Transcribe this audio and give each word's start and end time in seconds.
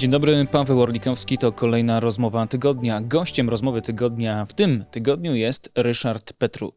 Dzień 0.00 0.10
dobry, 0.10 0.46
Paweł 0.52 0.80
Orlikowski, 0.80 1.38
to 1.38 1.52
kolejna 1.52 2.00
rozmowa 2.00 2.46
tygodnia. 2.46 3.00
Gościem 3.00 3.50
rozmowy 3.50 3.82
tygodnia 3.82 4.44
w 4.44 4.54
tym 4.54 4.84
tygodniu 4.90 5.34
jest 5.34 5.72
Ryszard 5.76 6.32
Petru, 6.32 6.72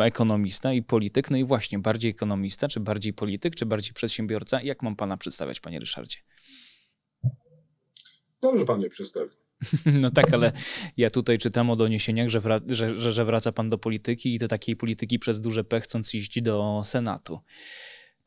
ekonomista 0.00 0.72
i 0.72 0.82
polityk. 0.82 1.30
No 1.30 1.36
i 1.36 1.44
właśnie, 1.44 1.78
bardziej 1.78 2.10
ekonomista, 2.10 2.68
czy 2.68 2.80
bardziej 2.80 3.12
polityk, 3.12 3.54
czy 3.54 3.66
bardziej 3.66 3.92
przedsiębiorca? 3.92 4.62
Jak 4.62 4.82
mam 4.82 4.96
pana 4.96 5.16
przedstawiać, 5.16 5.60
panie 5.60 5.80
Ryszardzie? 5.80 6.16
Dobrze 8.40 8.64
pan 8.64 8.78
mnie 8.78 8.90
przedstawił. 8.90 9.30
No 10.00 10.10
tak, 10.10 10.34
ale 10.34 10.52
ja 10.96 11.10
tutaj 11.10 11.38
czytam 11.38 11.70
o 11.70 11.76
doniesieniach, 11.76 12.28
że, 12.28 12.40
wra- 12.40 12.72
że, 12.74 12.96
że, 12.96 13.12
że 13.12 13.24
wraca 13.24 13.52
pan 13.52 13.68
do 13.68 13.78
polityki 13.78 14.34
i 14.34 14.38
do 14.38 14.48
takiej 14.48 14.76
polityki 14.76 15.18
przez 15.18 15.40
duże 15.40 15.64
P, 15.64 15.80
chcąc 15.80 16.14
iść 16.14 16.42
do 16.42 16.82
Senatu. 16.84 17.38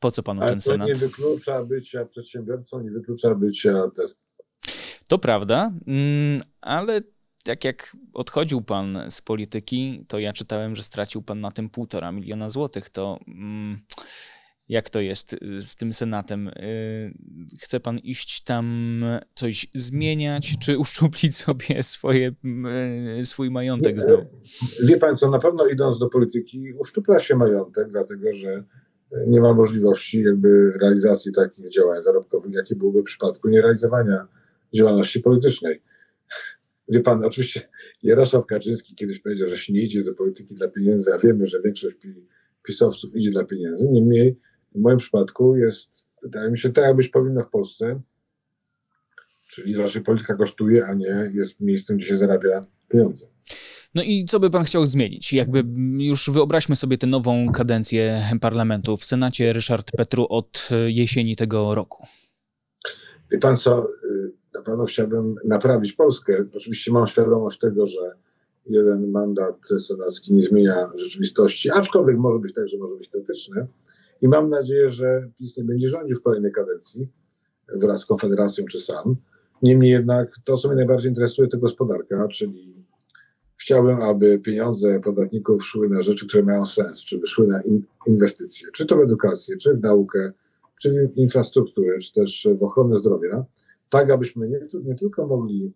Po 0.00 0.10
co 0.10 0.22
panu 0.22 0.40
Ale 0.40 0.50
ten 0.50 0.60
Senat? 0.60 0.88
nie 0.88 0.94
wyklucza 0.94 1.64
bycia 1.64 2.04
przedsiębiorcą, 2.04 2.80
nie 2.80 2.90
wyklucza 2.90 3.34
bycia. 3.34 3.90
To 5.12 5.18
prawda, 5.18 5.72
mm, 5.86 6.40
ale 6.60 7.00
tak 7.44 7.64
jak 7.64 7.96
odchodził 8.12 8.62
pan 8.62 8.98
z 9.08 9.22
polityki, 9.22 10.04
to 10.08 10.18
ja 10.18 10.32
czytałem, 10.32 10.76
że 10.76 10.82
stracił 10.82 11.22
pan 11.22 11.40
na 11.40 11.50
tym 11.50 11.70
półtora 11.70 12.12
miliona 12.12 12.48
złotych. 12.48 12.90
To 12.90 13.18
mm, 13.28 13.78
jak 14.68 14.90
to 14.90 15.00
jest 15.00 15.36
z 15.58 15.76
tym 15.76 15.92
Senatem? 15.92 16.48
Y, 16.48 17.14
Chce 17.60 17.80
pan 17.80 17.98
iść 17.98 18.44
tam 18.44 19.04
coś 19.34 19.66
zmieniać, 19.74 20.54
czy 20.58 20.78
uszczuplić 20.84 21.36
sobie 21.36 21.82
swoje, 21.82 22.32
mm, 22.44 23.24
swój 23.24 23.50
majątek 23.50 24.00
znowu? 24.00 24.24
Wie 24.84 24.96
pan 24.96 25.16
co, 25.16 25.30
na 25.30 25.38
pewno 25.38 25.66
idąc 25.66 25.98
do 25.98 26.08
polityki 26.08 26.72
uszczupla 26.72 27.18
się 27.18 27.36
majątek, 27.36 27.88
dlatego 27.88 28.34
że 28.34 28.64
nie 29.26 29.40
ma 29.40 29.54
możliwości 29.54 30.22
jakby 30.22 30.72
realizacji 30.80 31.32
takich 31.32 31.70
działań 31.70 32.02
zarobkowych, 32.02 32.52
jakie 32.52 32.76
byłyby 32.76 33.00
w 33.00 33.04
przypadku 33.04 33.48
nierealizowania 33.48 34.26
działalności 34.74 35.20
politycznej. 35.20 35.82
Wie 36.88 37.00
pan, 37.00 37.24
oczywiście 37.24 37.68
Jarosław 38.02 38.46
Kaczyński 38.46 38.94
kiedyś 38.94 39.18
powiedział, 39.18 39.48
że 39.48 39.56
się 39.56 39.72
nie 39.72 39.82
idzie 39.82 40.04
do 40.04 40.14
polityki 40.14 40.54
dla 40.54 40.68
pieniędzy, 40.68 41.14
a 41.14 41.18
wiemy, 41.18 41.46
że 41.46 41.62
większość 41.62 41.96
pi- 41.96 42.26
pisowców 42.62 43.16
idzie 43.16 43.30
dla 43.30 43.44
pieniędzy. 43.44 43.88
Niemniej 43.90 44.38
w 44.74 44.80
moim 44.80 44.98
przypadku 44.98 45.56
jest, 45.56 46.08
wydaje 46.22 46.50
mi 46.50 46.58
się, 46.58 46.72
tak 46.72 46.84
jak 46.84 46.96
być 46.96 47.08
powinno 47.08 47.42
w 47.42 47.50
Polsce, 47.50 48.00
czyli 49.50 49.76
raczej 49.76 50.02
polityka 50.02 50.34
kosztuje, 50.34 50.86
a 50.86 50.94
nie 50.94 51.30
jest 51.34 51.60
miejscem, 51.60 51.96
gdzie 51.96 52.06
się 52.06 52.16
zarabia 52.16 52.60
pieniądze. 52.88 53.26
No 53.94 54.02
i 54.02 54.24
co 54.24 54.40
by 54.40 54.50
pan 54.50 54.64
chciał 54.64 54.86
zmienić? 54.86 55.32
Jakby 55.32 55.64
już 55.98 56.30
wyobraźmy 56.30 56.76
sobie 56.76 56.98
tę 56.98 57.06
nową 57.06 57.52
kadencję 57.52 58.22
parlamentu 58.40 58.96
w 58.96 59.04
Senacie 59.04 59.52
Ryszard 59.52 59.90
Petru 59.96 60.26
od 60.28 60.68
jesieni 60.86 61.36
tego 61.36 61.74
roku. 61.74 62.06
Wie 63.30 63.38
pan 63.38 63.56
co, 63.56 63.88
y, 63.88 64.21
pewno 64.62 64.84
chciałbym 64.84 65.34
naprawić 65.44 65.92
Polskę. 65.92 66.44
Oczywiście 66.56 66.92
mam 66.92 67.06
świadomość 67.06 67.58
tego, 67.58 67.86
że 67.86 68.12
jeden 68.66 69.10
mandat 69.10 69.68
senacki 69.78 70.34
nie 70.34 70.42
zmienia 70.42 70.90
rzeczywistości, 70.94 71.70
aczkolwiek 71.70 72.18
może 72.18 72.38
być 72.38 72.54
tak, 72.54 72.68
że 72.68 72.78
może 72.78 72.96
być 72.96 73.08
krytyczny. 73.08 73.66
I 74.22 74.28
mam 74.28 74.50
nadzieję, 74.50 74.90
że 74.90 75.28
PiS 75.38 75.56
nie 75.56 75.64
będzie 75.64 75.88
rządził 75.88 76.16
w 76.16 76.22
kolejnej 76.22 76.52
kadencji 76.52 77.08
wraz 77.74 78.00
z 78.00 78.06
Konfederacją 78.06 78.64
czy 78.64 78.80
sam. 78.80 79.16
Niemniej 79.62 79.90
jednak 79.90 80.34
to, 80.44 80.56
co 80.56 80.68
mnie 80.68 80.76
najbardziej 80.76 81.10
interesuje, 81.10 81.48
to 81.48 81.58
gospodarka, 81.58 82.28
czyli 82.28 82.84
chciałbym, 83.56 84.02
aby 84.02 84.38
pieniądze 84.38 85.00
podatników 85.00 85.64
szły 85.66 85.88
na 85.88 86.02
rzeczy, 86.02 86.26
które 86.28 86.42
mają 86.42 86.64
sens, 86.64 87.02
czyli 87.02 87.26
szły 87.26 87.46
na 87.46 87.62
in- 87.62 87.82
inwestycje, 88.06 88.68
czy 88.72 88.86
to 88.86 88.96
w 88.96 89.00
edukację, 89.00 89.56
czy 89.56 89.74
w 89.74 89.80
naukę, 89.80 90.32
czy 90.82 91.10
w 91.14 91.18
infrastrukturę, 91.18 91.98
czy 91.98 92.12
też 92.12 92.48
w 92.58 92.62
ochronę 92.62 92.96
zdrowia, 92.96 93.44
tak 93.92 94.10
abyśmy 94.10 94.48
nie, 94.48 94.60
nie 94.84 94.94
tylko 94.94 95.26
mogli 95.26 95.72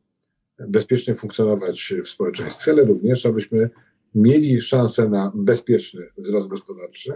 bezpiecznie 0.59 1.15
funkcjonować 1.15 1.95
w 2.05 2.09
społeczeństwie, 2.09 2.73
ale 2.73 2.85
również 2.85 3.27
abyśmy 3.27 3.71
mieli 4.15 4.61
szansę 4.61 5.09
na 5.09 5.33
bezpieczny 5.35 6.07
wzrost 6.19 6.49
gospodarczy, 6.49 7.13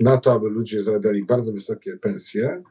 na 0.00 0.18
to, 0.18 0.32
aby 0.32 0.48
ludzie 0.48 0.82
zarabiali 0.82 1.24
bardzo 1.24 1.52
wysokie 1.52 1.96
pensje 1.96 2.62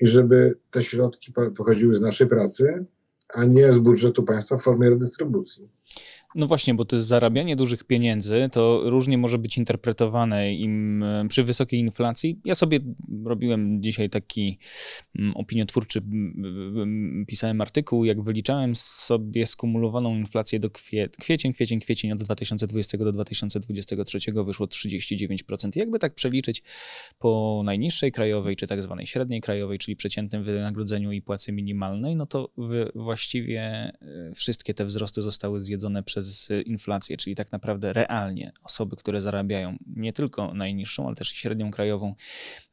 i 0.00 0.06
żeby 0.06 0.58
te 0.70 0.82
środki 0.82 1.32
po- 1.32 1.50
pochodziły 1.50 1.96
z 1.96 2.00
naszej 2.00 2.26
pracy, 2.26 2.84
a 3.28 3.44
nie 3.44 3.72
z 3.72 3.78
budżetu 3.78 4.22
państwa 4.22 4.56
w 4.56 4.62
formie 4.62 4.90
redystrybucji. 4.90 5.68
No 6.34 6.46
właśnie, 6.46 6.74
bo 6.74 6.84
to 6.84 7.02
zarabianie 7.02 7.56
dużych 7.56 7.84
pieniędzy 7.84 8.48
to 8.52 8.80
różnie 8.84 9.18
może 9.18 9.38
być 9.38 9.58
interpretowane 9.58 10.54
im 10.54 11.02
e, 11.02 11.28
przy 11.28 11.44
wysokiej 11.44 11.80
inflacji. 11.80 12.40
Ja 12.44 12.54
sobie 12.54 12.80
robiłem 13.24 13.82
dzisiaj 13.82 14.10
taki 14.10 14.58
mm, 15.18 15.36
opiniotwórczy, 15.36 16.02
pisałem 17.26 17.60
artykuł, 17.60 18.04
jak 18.04 18.22
wyliczałem 18.22 18.74
sobie 18.74 19.46
skumulowaną 19.46 20.16
inflację 20.16 20.60
do 20.60 20.70
kwie, 20.70 21.08
kwiecień, 21.08 21.52
kwiecień, 21.52 21.80
kwiecień 21.80 22.12
od 22.12 22.18
2020 22.18 22.98
do 22.98 23.12
2023 23.12 24.18
wyszło 24.44 24.66
39%. 24.66 25.76
Jakby 25.76 25.98
tak 25.98 26.14
przeliczyć 26.14 26.62
po 27.18 27.62
najniższej 27.64 28.12
krajowej, 28.12 28.56
czy 28.56 28.66
tak 28.66 28.82
zwanej 28.82 29.06
średniej 29.06 29.40
krajowej, 29.40 29.78
czyli 29.78 29.96
przeciętnym 29.96 30.42
wynagrodzeniu 30.42 31.12
i 31.12 31.22
płacy 31.22 31.52
minimalnej, 31.52 32.16
no 32.16 32.26
to 32.26 32.50
właściwie 32.94 33.60
e, 33.60 33.92
wszystkie 34.34 34.74
te 34.74 34.84
wzrosty 34.84 35.22
zostały 35.22 35.60
zjedzone 35.60 36.02
przez 36.02 36.21
e, 36.50 36.62
inflację, 36.62 37.16
czyli 37.16 37.36
tak 37.36 37.52
naprawdę 37.52 37.92
realnie 37.92 38.52
osoby, 38.64 38.96
które 38.96 39.20
zarabiają 39.20 39.76
nie 39.96 40.12
tylko 40.12 40.54
najniższą, 40.54 41.06
ale 41.06 41.16
też 41.16 41.28
średnią 41.28 41.70
krajową, 41.70 42.14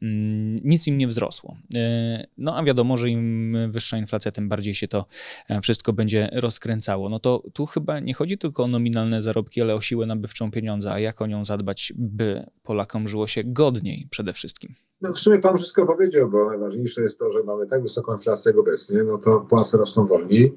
mm, 0.02 0.56
nic 0.64 0.88
im 0.88 0.98
nie 0.98 1.08
wzrosło. 1.08 1.58
E, 1.76 2.28
No 2.38 2.56
a 2.58 2.64
wiadomo, 2.64 2.98
że 2.98 3.10
im 3.10 3.58
wyższa 3.70 3.98
inflacja, 3.98 4.32
tym 4.32 4.50
bardziej 4.50 4.76
się 4.76 4.88
to 4.88 5.06
e, 5.50 5.62
wszystko 5.62 5.94
będzie 5.94 6.30
rozkręcało. 6.34 7.10
No 7.10 7.20
to 7.20 7.44
tu 7.54 7.66
chyba 7.66 8.00
nie 8.00 8.14
chodzi 8.14 8.38
tylko 8.38 8.64
o 8.64 8.68
nominalne 8.68 9.22
zarobki, 9.22 9.62
ale 9.62 9.76
o 9.76 9.82
siłę 9.82 10.06
nabywczą 10.06 10.52
pieniądza, 10.52 10.94
a 10.94 11.00
jak 11.00 11.22
o 11.22 11.28
nią 11.28 11.46
zadbać, 11.46 11.94
by 11.96 12.46
Polakom 12.64 13.08
żyło 13.08 13.28
się 13.28 13.44
godniej 13.44 14.08
przede 14.10 14.34
wszystkim. 14.34 14.76
No 15.02 15.14
w 15.14 15.20
sumie 15.20 15.40
pan 15.40 15.58
wszystko 15.58 15.86
powiedział, 15.86 16.30
bo 16.30 16.50
najważniejsze 16.50 17.02
jest 17.02 17.20
to, 17.20 17.32
że 17.32 17.44
mamy 17.44 17.68
tak 17.68 17.82
wysoką 17.82 18.14
inflację 18.14 18.54
obecnie, 18.60 19.04
no 19.04 19.18
to 19.18 19.40
płace 19.40 19.78
rosną 19.78 20.06
wolniej 20.06 20.54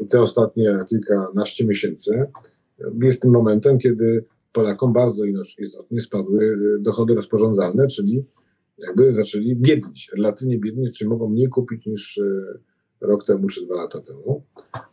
i 0.00 0.06
te 0.06 0.20
ostatnie 0.20 0.78
kilkanaście 0.88 1.66
miesięcy 1.66 2.26
jest 3.00 3.22
tym 3.22 3.32
momentem, 3.32 3.78
kiedy 3.78 4.24
Polakom 4.52 4.92
bardzo 4.92 5.24
istotnie 5.58 6.00
spadły 6.00 6.44
y, 6.44 6.78
dochody 6.80 7.14
rozporządzalne, 7.14 7.86
czyli 7.86 8.24
jakby 8.78 9.12
zaczęli 9.12 9.56
biednić, 9.56 10.10
relatywnie 10.16 10.58
biednieć, 10.58 10.98
czyli 10.98 11.10
mogą 11.10 11.28
mniej 11.28 11.48
kupić 11.48 11.86
niż 11.86 12.16
y, 12.16 12.58
rok 13.00 13.24
temu 13.26 13.48
czy 13.48 13.66
dwa 13.66 13.74
lata 13.74 14.00
temu. 14.00 14.42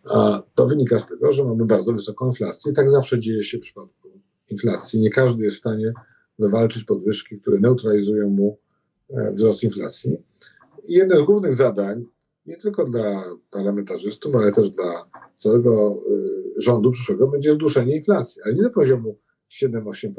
A 0.03 0.43
to 0.55 0.67
wynika 0.67 0.99
z 0.99 1.07
tego, 1.07 1.31
że 1.31 1.45
mamy 1.45 1.65
bardzo 1.65 1.93
wysoką 1.93 2.25
inflację 2.25 2.71
i 2.71 2.75
tak 2.75 2.89
zawsze 2.89 3.19
dzieje 3.19 3.43
się 3.43 3.57
w 3.57 3.61
przypadku 3.61 4.09
inflacji. 4.49 4.99
Nie 4.99 5.09
każdy 5.09 5.43
jest 5.43 5.55
w 5.55 5.59
stanie 5.59 5.93
wywalczyć 6.39 6.83
podwyżki, 6.83 7.39
które 7.39 7.59
neutralizują 7.59 8.29
mu 8.29 8.57
e, 9.09 9.31
wzrost 9.31 9.63
inflacji. 9.63 10.17
I 10.87 10.93
jedne 10.93 11.17
z 11.17 11.21
głównych 11.21 11.53
zadań, 11.53 12.05
nie 12.51 12.57
tylko 12.57 12.85
dla 12.85 13.23
parlamentarzystów, 13.51 14.35
ale 14.35 14.51
też 14.51 14.69
dla 14.69 15.05
całego 15.35 16.03
y, 16.57 16.61
rządu 16.61 16.91
przyszłego, 16.91 17.27
będzie 17.27 17.51
zduszenie 17.51 17.95
inflacji, 17.95 18.41
ale 18.45 18.53
nie 18.53 18.63
do 18.63 18.69
poziomu 18.69 19.17
7-8%, 19.51 20.13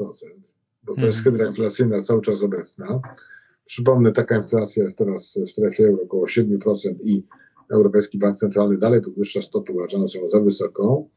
bo 0.83 0.95
to 0.95 1.05
jest 1.05 1.17
Mhm. 1.17 1.23
hydra 1.23 1.47
inflacyjna 1.47 1.99
cały 1.99 2.21
czas 2.21 2.43
obecna. 2.43 3.01
Przypomnę, 3.65 4.11
taka 4.11 4.37
inflacja 4.37 4.83
jest 4.83 4.97
teraz 4.97 5.39
w 5.45 5.49
strefie 5.49 5.87
euro 5.87 6.03
około 6.03 6.25
7% 6.25 6.95
i 7.03 7.25
Europejski 7.71 8.17
Bank 8.17 8.35
Centralny 8.35 8.77
dalej 8.77 9.01
podwyższa 9.01 9.41
stopy, 9.41 9.73
uważając 9.73 10.13
ją 10.15 10.29
za 10.29 10.39
wysoką. 10.39 11.09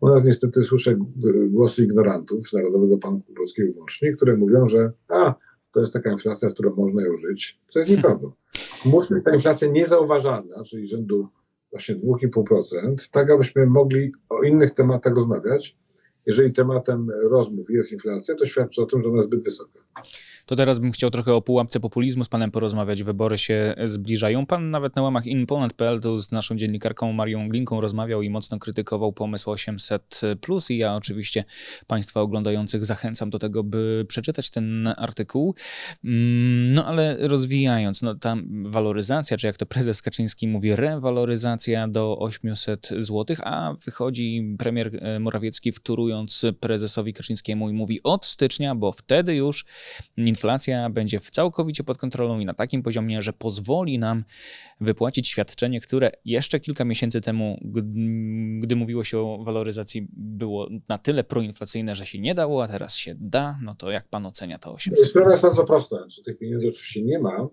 U 0.00 0.08
nas 0.08 0.24
niestety 0.24 0.64
słyszę 0.64 0.96
głosy 1.48 1.84
ignorantów 1.84 2.48
z 2.48 2.52
Narodowego 2.52 2.96
Banku 2.96 3.32
Polskiego 3.34 3.72
włącznie, 3.72 4.12
które 4.12 4.36
mówią, 4.36 4.66
że 4.66 4.92
a, 5.08 5.34
to 5.72 5.80
jest 5.80 5.92
taka 5.92 6.12
inflacja, 6.12 6.50
z 6.50 6.54
którą 6.54 6.74
można 6.74 7.02
ją 7.02 7.14
żyć. 7.14 7.60
To 7.72 7.78
jest 7.78 7.90
nieprawdą. 7.90 8.32
Ta 9.24 9.34
inflacja 9.34 9.68
niezauważalna, 9.68 10.64
czyli 10.64 10.88
rzędu 10.88 11.28
właśnie 11.70 11.96
2,5%, 11.96 13.10
tak 13.10 13.30
abyśmy 13.30 13.66
mogli 13.66 14.12
o 14.28 14.42
innych 14.42 14.70
tematach 14.70 15.14
rozmawiać. 15.14 15.76
Jeżeli 16.26 16.52
tematem 16.52 17.10
rozmów 17.22 17.70
jest 17.70 17.92
inflacja, 17.92 18.34
to 18.34 18.44
świadczy 18.44 18.82
o 18.82 18.86
tym, 18.86 19.02
że 19.02 19.08
ona 19.08 19.16
jest 19.16 19.28
zbyt 19.28 19.44
wysoka. 19.44 19.80
To 20.50 20.56
teraz 20.56 20.78
bym 20.78 20.92
chciał 20.92 21.10
trochę 21.10 21.34
o 21.34 21.42
pułapce 21.42 21.80
populizmu 21.80 22.24
z 22.24 22.28
panem 22.28 22.50
porozmawiać. 22.50 23.02
Wybory 23.02 23.38
się 23.38 23.74
zbliżają. 23.84 24.46
Pan 24.46 24.70
nawet 24.70 24.96
na 24.96 25.02
łamach 25.02 25.26
inponad.pl 25.26 26.00
tu 26.00 26.18
z 26.18 26.32
naszą 26.32 26.56
dziennikarką 26.56 27.12
Marią 27.12 27.48
Glinką 27.48 27.80
rozmawiał 27.80 28.22
i 28.22 28.30
mocno 28.30 28.58
krytykował 28.58 29.12
pomysł 29.12 29.50
800. 29.50 30.20
I 30.70 30.78
ja 30.78 30.94
oczywiście 30.94 31.44
państwa 31.86 32.20
oglądających 32.20 32.84
zachęcam 32.84 33.30
do 33.30 33.38
tego, 33.38 33.64
by 33.64 34.04
przeczytać 34.08 34.50
ten 34.50 34.94
artykuł. 34.96 35.54
Mm, 36.04 36.74
No 36.74 36.86
ale 36.86 37.16
rozwijając, 37.28 38.02
no 38.02 38.14
ta 38.14 38.36
waloryzacja, 38.64 39.36
czy 39.36 39.46
jak 39.46 39.56
to 39.56 39.66
prezes 39.66 40.02
Kaczyński 40.02 40.48
mówi, 40.48 40.76
rewaloryzacja 40.76 41.88
do 41.88 42.18
800 42.18 42.88
zł, 42.98 43.36
a 43.44 43.72
wychodzi 43.84 44.56
premier 44.58 44.90
e, 45.00 45.18
Morawiecki 45.18 45.70
gratulując 45.70 46.44
prezesowi 46.60 47.12
Kaczyńskiemu 47.12 47.70
i 47.70 47.72
mówi 47.72 48.00
od 48.02 48.26
stycznia, 48.26 48.74
bo 48.74 48.92
wtedy 48.92 49.34
już 49.34 49.64
inflacja 50.16 50.39
będzie 50.90 51.20
całkowicie 51.20 51.84
pod 51.84 51.98
kontrolą 51.98 52.38
i 52.38 52.44
na 52.44 52.54
takim 52.54 52.82
poziomie, 52.82 53.22
że 53.22 53.32
pozwoli 53.32 53.98
nam 53.98 54.24
wypłacić 54.80 55.28
świadczenie, 55.28 55.80
które 55.80 56.10
jeszcze 56.24 56.60
kilka 56.60 56.84
miesięcy 56.84 57.20
temu, 57.20 57.58
gdy 58.60 58.76
mówiło 58.76 59.04
się 59.04 59.18
o 59.18 59.38
waloryzacji, 59.44 60.08
było 60.12 60.68
na 60.88 60.98
tyle 60.98 61.24
proinflacyjne, 61.24 61.94
że 61.94 62.06
się 62.06 62.18
nie 62.18 62.34
dało, 62.34 62.62
a 62.62 62.68
teraz 62.68 62.96
się 62.96 63.14
da. 63.18 63.58
No 63.62 63.74
to 63.74 63.90
jak 63.90 64.08
pan 64.08 64.26
ocenia 64.26 64.58
to 64.58 64.72
800? 64.72 65.06
Sprawa 65.06 65.30
jest 65.30 65.42
bardzo 65.42 65.64
prosta. 65.64 65.96
Tych 66.24 66.38
pieniędzy 66.38 66.68
oczywiście 66.68 67.02
nie 67.02 67.18
ma 67.18 67.48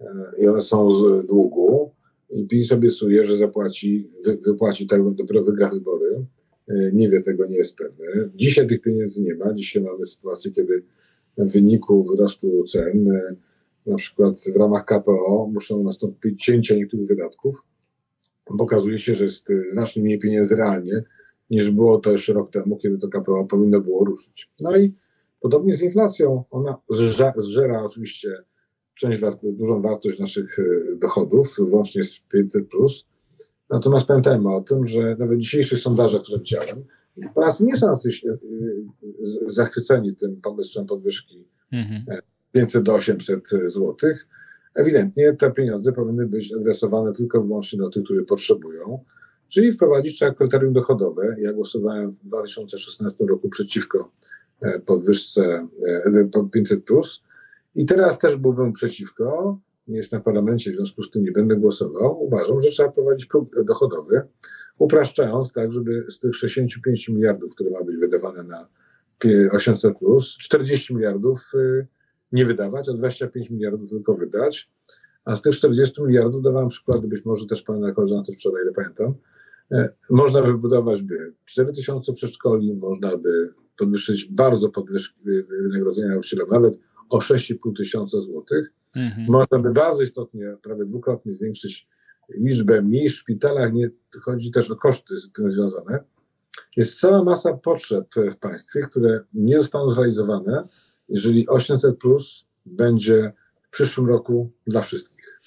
e, 0.00 0.06
i 0.42 0.48
one 0.48 0.60
są 0.60 0.90
z 0.90 1.26
długu 1.26 1.94
i 2.30 2.46
PiS 2.46 2.72
obiecuje, 2.72 3.24
że 3.24 3.36
zapłaci, 3.36 4.10
wy, 4.24 4.38
wypłaci 4.46 4.86
tak, 4.86 5.14
dopiero 5.14 5.42
wygra 5.42 5.70
wybory. 5.70 6.26
E, 6.68 6.90
nie 6.92 7.10
wie, 7.10 7.20
tego 7.20 7.46
nie 7.46 7.56
jest 7.56 7.76
pewne. 7.76 8.06
Dzisiaj 8.34 8.66
tych 8.66 8.82
pieniędzy 8.82 9.22
nie 9.22 9.34
ma. 9.34 9.54
Dzisiaj 9.54 9.82
mamy 9.82 10.04
sytuację, 10.04 10.50
kiedy 10.50 10.84
w 11.38 11.52
wyniku 11.52 12.04
wzrostu 12.04 12.64
cen, 12.64 13.10
e, 13.10 13.36
na 13.86 13.96
przykład 13.96 14.34
w 14.54 14.56
ramach 14.56 14.84
KPO, 14.84 15.50
muszą 15.52 15.82
nastąpić 15.82 16.44
cięcia 16.44 16.74
niektórych 16.74 17.06
wydatków. 17.06 17.62
Pokazuje 18.58 18.98
się, 18.98 19.14
że 19.14 19.24
jest 19.24 19.50
e, 19.50 19.70
znacznie 19.70 20.02
mniej 20.02 20.18
pieniędzy 20.18 20.56
realnie, 20.56 21.02
niż 21.50 21.70
było 21.70 21.98
to 21.98 22.12
jeszcze 22.12 22.32
rok 22.32 22.50
temu, 22.50 22.76
kiedy 22.76 22.98
to 22.98 23.08
KPO 23.08 23.44
powinno 23.44 23.80
było 23.80 24.04
ruszyć. 24.04 24.50
No 24.60 24.76
i 24.76 24.94
podobnie 25.40 25.74
z 25.74 25.82
inflacją, 25.82 26.44
ona 26.50 26.76
zżera 27.38 27.82
oczywiście 27.84 28.28
część, 28.94 29.20
dużą 29.42 29.82
wartość 29.82 30.18
naszych 30.18 30.58
e, 30.58 30.96
dochodów, 30.96 31.56
włącznie 31.58 32.04
z 32.04 32.20
500+. 32.34 33.04
Natomiast 33.70 34.06
pamiętajmy 34.06 34.54
o 34.54 34.60
tym, 34.60 34.86
że 34.86 35.16
nawet 35.18 35.38
dzisiejsze 35.38 35.76
sondaże, 35.76 36.20
które 36.20 36.38
widziałem, 36.38 36.84
Polacy 37.34 37.64
nie 37.64 37.76
są 37.76 37.92
zachwyceni 39.46 40.16
tym 40.16 40.40
pomysłem 40.40 40.86
podwyżki 40.86 41.44
mhm. 41.72 42.04
500 42.52 42.82
do 42.82 42.94
800 42.94 43.48
zł. 43.48 43.96
Ewidentnie 44.74 45.32
te 45.32 45.50
pieniądze 45.50 45.92
powinny 45.92 46.26
być 46.26 46.52
adresowane 46.52 47.12
tylko 47.12 47.38
i 47.38 47.42
wyłącznie 47.42 47.78
do 47.78 47.90
tych, 47.90 48.04
którzy 48.04 48.22
potrzebują, 48.22 49.04
czyli 49.48 49.72
wprowadzić 49.72 50.16
trzeba 50.16 50.34
kryterium 50.34 50.72
dochodowe. 50.72 51.36
Ja 51.40 51.52
głosowałem 51.52 52.10
w 52.10 52.26
2016 52.26 53.24
roku 53.24 53.48
przeciwko 53.48 54.12
e, 54.60 54.80
podwyżce 54.80 55.68
500, 56.52 56.84
i 57.74 57.86
teraz 57.86 58.18
też 58.18 58.36
byłbym 58.36 58.72
przeciwko, 58.72 59.58
nie 59.88 59.96
jestem 59.96 60.20
w 60.20 60.24
parlamencie, 60.24 60.72
w 60.72 60.74
związku 60.74 61.02
z 61.02 61.10
tym 61.10 61.22
nie 61.22 61.32
będę 61.32 61.56
głosował. 61.56 62.24
Uważam, 62.24 62.60
że 62.60 62.68
trzeba 62.68 62.92
prowadzić 62.92 63.26
próg 63.26 63.64
dochodowy, 63.64 64.22
upraszczając 64.78 65.52
tak, 65.52 65.72
żeby 65.72 66.06
z 66.08 66.18
tych 66.18 66.36
65 66.36 67.08
miliardów, 67.08 67.54
które 67.54 67.70
ma 67.70 67.84
być 67.84 67.96
wydawane 67.96 68.42
na 68.42 68.68
800, 69.52 69.98
plus, 69.98 70.36
40 70.38 70.94
miliardów 70.94 71.50
y, 71.54 71.86
nie 72.32 72.46
wydawać, 72.46 72.88
a 72.88 72.92
25 72.92 73.50
miliardów 73.50 73.90
tylko 73.90 74.14
wydać. 74.14 74.70
A 75.24 75.36
z 75.36 75.42
tych 75.42 75.56
40 75.56 76.02
miliardów 76.02 76.42
dawałem 76.42 76.68
przykłady, 76.68 77.08
być 77.08 77.24
może 77.24 77.46
też 77.46 77.62
pana 77.62 77.92
koleżance 77.92 78.32
wczoraj, 78.32 78.62
ile 78.62 78.72
pamiętam, 78.72 79.14
e, 79.72 79.88
można 80.10 80.42
wybudować 80.42 81.02
by 81.02 81.34
4 81.44 81.72
tysiące 81.72 82.12
przedszkoli, 82.12 82.74
można 82.74 83.16
by 83.16 83.52
podwyższyć 83.78 84.24
bardzo 84.32 84.68
podwyżki 84.68 85.14
wynagrodzenia 85.62 86.08
nauczycielom, 86.08 86.50
nawet 86.50 86.80
o 87.08 87.18
6,5 87.18 87.76
tysiąca 87.76 88.20
złotych. 88.20 88.72
Mhm. 88.96 89.26
Można 89.30 89.58
by 89.58 89.72
bardzo 89.72 90.02
istotnie, 90.02 90.56
prawie 90.62 90.84
dwukrotnie 90.84 91.34
zwiększyć 91.34 91.88
liczbę 92.34 92.82
miejsc 92.82 93.16
w 93.16 93.18
szpitalach. 93.18 93.72
Nie, 93.72 93.90
chodzi 94.22 94.50
też 94.50 94.70
o 94.70 94.76
koszty 94.76 95.18
z 95.18 95.32
tym 95.32 95.50
związane. 95.50 95.98
Jest 96.76 97.00
cała 97.00 97.24
masa 97.24 97.52
potrzeb 97.56 98.14
w 98.16 98.36
państwie, 98.36 98.80
które 98.80 99.20
nie 99.34 99.58
zostaną 99.58 99.90
zrealizowane, 99.90 100.68
jeżeli 101.08 101.48
800 101.48 101.98
plus 101.98 102.46
będzie 102.66 103.32
w 103.62 103.70
przyszłym 103.70 104.08
roku 104.08 104.50
dla 104.66 104.82
wszystkich. 104.82 105.40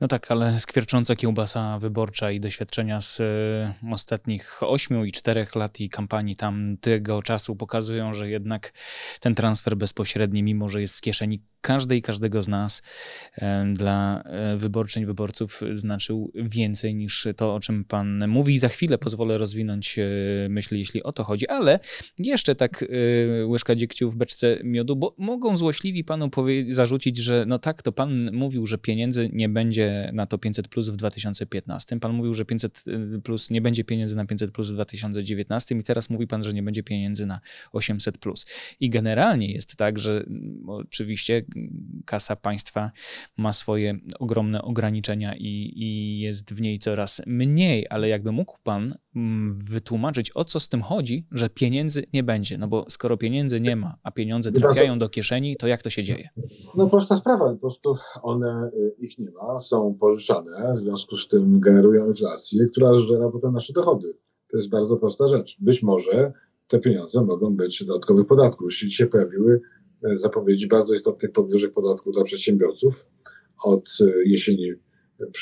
No 0.00 0.08
tak, 0.08 0.30
ale 0.30 0.60
skwiercząca 0.60 1.16
kiełbasa 1.16 1.78
wyborcza 1.78 2.30
i 2.30 2.40
doświadczenia 2.40 3.00
z 3.00 3.20
y, 3.20 3.92
ostatnich 3.92 4.62
ośmiu 4.62 5.04
i 5.04 5.12
czterech 5.12 5.54
lat 5.54 5.80
i 5.80 5.88
kampanii 5.88 6.36
tamtego 6.36 7.22
czasu 7.22 7.56
pokazują, 7.56 8.14
że 8.14 8.30
jednak 8.30 8.72
ten 9.20 9.34
transfer 9.34 9.76
bezpośredni, 9.76 10.42
mimo 10.42 10.68
że 10.68 10.80
jest 10.80 10.94
z 10.94 11.00
kieszeni 11.00 11.42
każdej, 11.66 12.02
każdego 12.02 12.42
z 12.42 12.48
nas 12.48 12.82
dla 13.72 14.22
e, 14.22 14.56
wyborczyń, 14.56 15.06
wyborców 15.06 15.60
znaczył 15.72 16.32
więcej 16.34 16.94
niż 16.94 17.28
to, 17.36 17.54
o 17.54 17.60
czym 17.60 17.84
pan 17.84 18.28
mówi. 18.28 18.54
I 18.54 18.58
za 18.58 18.68
chwilę 18.68 18.98
pozwolę 18.98 19.38
rozwinąć 19.38 19.98
e, 19.98 20.04
myśli, 20.48 20.78
jeśli 20.78 21.02
o 21.02 21.12
to 21.12 21.24
chodzi, 21.24 21.48
ale 21.48 21.80
jeszcze 22.18 22.54
tak 22.54 22.82
e, 22.82 23.46
łyżka 23.46 23.74
dziegciu 23.74 24.10
w 24.10 24.16
beczce 24.16 24.58
miodu, 24.64 24.96
bo 24.96 25.14
mogą 25.18 25.56
złośliwi 25.56 26.04
panu 26.04 26.30
zarzucić, 26.68 27.16
że 27.16 27.44
no 27.48 27.58
tak, 27.58 27.82
to 27.82 27.92
pan 27.92 28.30
mówił, 28.32 28.66
że 28.66 28.78
pieniędzy 28.78 29.30
nie 29.32 29.48
będzie 29.48 29.85
na 30.12 30.26
to 30.26 30.38
500 30.38 30.68
plus 30.68 30.88
w 30.88 30.96
2015. 30.96 32.00
Pan 32.00 32.12
mówił, 32.12 32.34
że 32.34 32.44
500 32.44 32.84
plus 33.24 33.50
nie 33.50 33.60
będzie 33.60 33.84
pieniędzy 33.84 34.16
na 34.16 34.26
500 34.26 34.50
plus 34.50 34.70
w 34.70 34.72
2019 34.72 35.74
i 35.74 35.82
teraz 35.82 36.10
mówi 36.10 36.26
pan, 36.26 36.44
że 36.44 36.52
nie 36.52 36.62
będzie 36.62 36.82
pieniędzy 36.82 37.26
na 37.26 37.40
800 37.72 38.18
plus. 38.18 38.46
I 38.80 38.90
generalnie 38.90 39.52
jest 39.52 39.76
tak, 39.76 39.98
że 39.98 40.24
oczywiście 40.66 41.44
kasa 42.04 42.36
państwa 42.36 42.90
ma 43.36 43.52
swoje 43.52 43.98
ogromne 44.18 44.62
ograniczenia 44.62 45.34
i, 45.34 45.72
i 45.76 46.18
jest 46.18 46.54
w 46.54 46.60
niej 46.60 46.78
coraz 46.78 47.22
mniej, 47.26 47.86
ale 47.90 48.08
jakby 48.08 48.32
mógł 48.32 48.58
pan 48.62 48.82
mm, 48.82 48.96
wytłumaczyć, 49.52 50.30
o 50.34 50.44
co 50.44 50.60
z 50.60 50.68
tym 50.68 50.82
chodzi, 50.82 51.26
że 51.32 51.48
pieniędzy 51.50 52.04
nie 52.12 52.22
będzie. 52.22 52.58
No 52.58 52.68
bo 52.68 52.84
skoro 52.88 53.16
pieniędzy 53.16 53.60
nie 53.60 53.76
ma, 53.76 53.96
a 54.02 54.10
pieniądze 54.10 54.52
trafiają 54.52 54.98
do 54.98 55.08
kieszeni, 55.08 55.56
to 55.56 55.66
jak 55.66 55.82
to 55.82 55.90
się 55.90 56.04
dzieje? 56.04 56.28
No 56.74 56.86
prosta 56.86 57.16
sprawa, 57.16 57.52
po 57.52 57.56
prostu 57.56 57.96
one, 58.22 58.70
y, 58.74 58.94
ich 58.98 59.18
nie 59.18 59.30
ma, 59.30 59.58
są 59.58 59.96
pożyczane, 60.00 60.72
w 60.74 60.78
związku 60.78 61.16
z 61.16 61.28
tym 61.28 61.60
generują 61.60 62.06
inflację, 62.06 62.66
która 62.66 62.94
zżera 62.94 63.30
potem 63.30 63.52
nasze 63.52 63.72
dochody. 63.72 64.16
To 64.50 64.56
jest 64.56 64.70
bardzo 64.70 64.96
prosta 64.96 65.26
rzecz. 65.26 65.56
Być 65.60 65.82
może 65.82 66.32
te 66.68 66.78
pieniądze 66.78 67.24
mogą 67.24 67.56
być 67.56 67.84
dodatkowych 67.84 68.26
podatków. 68.26 68.66
Jeśli 68.70 68.92
się 68.92 69.06
pojawiły 69.06 69.60
E, 70.02 70.16
zapowiedzi 70.16 70.68
bardzo 70.68 70.94
istotnych 70.94 71.32
podwyżek 71.32 71.72
podatków 71.72 72.14
dla 72.14 72.24
przedsiębiorców 72.24 73.06
od 73.64 73.88
e, 74.00 74.04
jesieni, 74.24 74.72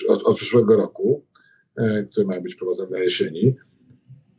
od, 0.09 0.23
od 0.23 0.37
przyszłego 0.37 0.77
roku, 0.77 1.25
które 2.11 2.26
mają 2.26 2.43
być 2.43 2.55
prowadzone 2.55 2.91
na 2.91 2.99
jesieni. 2.99 3.55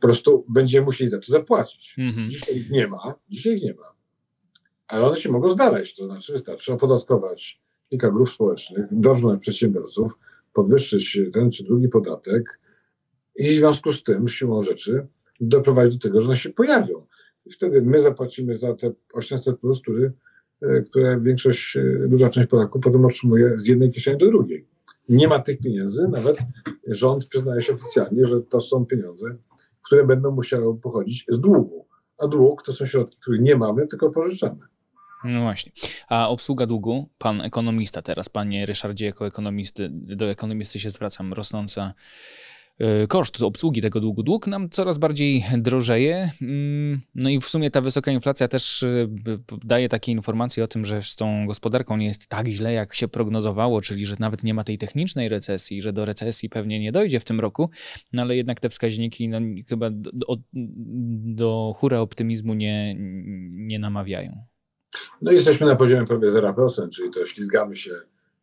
prostu 0.00 0.44
będziemy 0.48 0.84
musieli 0.84 1.10
za 1.10 1.18
to 1.18 1.32
zapłacić. 1.32 1.94
Mhm. 1.98 2.30
Dzisiaj 2.30 2.56
ich 2.56 2.70
nie 2.70 2.86
ma, 2.86 3.14
dzisiaj 3.28 3.54
ich 3.54 3.62
nie 3.62 3.74
ma. 3.74 3.94
Ale 4.88 5.04
one 5.04 5.16
się 5.16 5.32
mogą 5.32 5.50
znaleźć, 5.50 5.96
to 5.96 6.06
znaczy 6.06 6.32
wystarczy 6.32 6.72
opodatkować 6.72 7.60
kilka 7.90 8.10
grup 8.10 8.30
społecznych, 8.30 8.86
dorżnąć 8.90 9.42
przedsiębiorców, 9.42 10.12
podwyższyć 10.52 11.20
ten 11.32 11.50
czy 11.50 11.64
drugi 11.64 11.88
podatek 11.88 12.60
i 13.36 13.48
w 13.48 13.58
związku 13.58 13.92
z 13.92 14.02
tym, 14.02 14.28
siłą 14.28 14.64
rzeczy, 14.64 15.06
doprowadzić 15.40 15.96
do 15.96 16.08
tego, 16.08 16.20
że 16.20 16.26
one 16.26 16.36
się 16.36 16.50
pojawią. 16.50 17.06
I 17.46 17.50
wtedy 17.50 17.82
my 17.82 17.98
zapłacimy 17.98 18.54
za 18.54 18.74
te 18.74 18.92
800, 19.12 19.58
plus, 19.58 19.82
który, 19.82 20.12
e, 20.62 20.82
które 20.82 21.20
większość, 21.20 21.76
e, 21.76 22.08
duża 22.08 22.28
część 22.28 22.48
Polaków 22.48 22.82
potem 22.82 23.04
otrzymuje 23.04 23.58
z 23.58 23.66
jednej 23.66 23.90
kieszeni 23.90 24.18
do 24.18 24.26
drugiej. 24.26 24.66
Nie 25.08 25.28
ma 25.28 25.38
tych 25.38 25.60
pieniędzy, 25.60 26.08
nawet 26.08 26.38
rząd 26.86 27.28
przyznaje 27.28 27.60
się 27.60 27.74
oficjalnie, 27.74 28.26
że 28.26 28.40
to 28.40 28.60
są 28.60 28.86
pieniądze, 28.86 29.26
które 29.82 30.06
będą 30.06 30.30
musiały 30.30 30.80
pochodzić 30.80 31.24
z 31.28 31.40
długu. 31.40 31.86
A 32.18 32.26
dług 32.26 32.62
to 32.62 32.72
są 32.72 32.86
środki, 32.86 33.16
które 33.20 33.38
nie 33.38 33.56
mamy, 33.56 33.86
tylko 33.86 34.10
pożyczamy. 34.10 34.60
No 35.24 35.40
właśnie. 35.40 35.72
A 36.08 36.28
obsługa 36.28 36.66
długu, 36.66 37.08
pan 37.18 37.40
ekonomista 37.40 38.02
teraz, 38.02 38.28
panie 38.28 38.66
Ryszardzie, 38.66 39.06
jako 39.06 39.26
ekonomisty, 39.26 39.88
do 39.92 40.30
ekonomisty 40.30 40.78
się 40.78 40.90
zwracam, 40.90 41.32
rosnąca 41.32 41.94
koszt 43.08 43.42
obsługi 43.42 43.82
tego 43.82 44.00
długu. 44.00 44.22
Dług 44.22 44.46
nam 44.46 44.70
coraz 44.70 44.98
bardziej 44.98 45.44
drożeje. 45.58 46.30
Mm, 46.42 47.00
no 47.14 47.30
i 47.30 47.40
w 47.40 47.44
sumie 47.44 47.70
ta 47.70 47.80
wysoka 47.80 48.12
inflacja 48.12 48.48
też 48.48 48.82
e, 48.82 49.08
daje 49.64 49.88
takie 49.88 50.12
informacje 50.12 50.64
o 50.64 50.66
tym, 50.66 50.84
że 50.84 51.02
z 51.02 51.16
tą 51.16 51.46
gospodarką 51.46 51.96
nie 51.96 52.06
jest 52.06 52.26
tak 52.26 52.48
źle, 52.48 52.72
jak 52.72 52.94
się 52.94 53.08
prognozowało, 53.08 53.80
czyli 53.80 54.06
że 54.06 54.16
nawet 54.18 54.42
nie 54.42 54.54
ma 54.54 54.64
tej 54.64 54.78
technicznej 54.78 55.28
recesji, 55.28 55.82
że 55.82 55.92
do 55.92 56.04
recesji 56.04 56.48
pewnie 56.48 56.80
nie 56.80 56.92
dojdzie 56.92 57.20
w 57.20 57.24
tym 57.24 57.40
roku, 57.40 57.70
no 58.12 58.22
ale 58.22 58.36
jednak 58.36 58.60
te 58.60 58.68
wskaźniki 58.68 59.28
no, 59.28 59.38
chyba 59.68 59.90
do, 59.90 60.10
do, 60.12 60.36
do 61.34 61.72
hura 61.76 62.00
optymizmu 62.00 62.54
nie, 62.54 62.94
nie 63.50 63.78
namawiają. 63.78 64.44
No 65.22 65.32
jesteśmy 65.32 65.66
na 65.66 65.76
poziomie 65.76 66.06
prawie 66.06 66.28
0%, 66.28 66.88
czyli 66.88 67.10
to 67.10 67.26
ślizgamy 67.26 67.74
się 67.74 67.90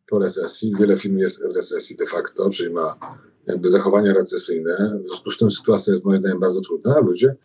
po 0.06 0.18
recesji. 0.18 0.72
Wiele 0.78 0.96
firm 0.96 1.18
jest 1.18 1.42
w 1.42 1.56
recesji 1.56 1.96
de 1.96 2.06
facto, 2.06 2.50
czyli 2.50 2.74
ma 2.74 2.98
jakby 3.46 3.68
zachowania 3.68 4.14
recesyjne. 4.14 4.98
W 4.98 5.06
związku 5.06 5.30
z 5.30 5.38
tym 5.38 5.50
sytuacja 5.50 5.92
jest 5.92 6.04
moim 6.04 6.18
zdaniem 6.18 6.40
bardzo 6.40 6.60
trudna, 6.60 6.96
a 6.96 7.00
ludzie 7.00 7.36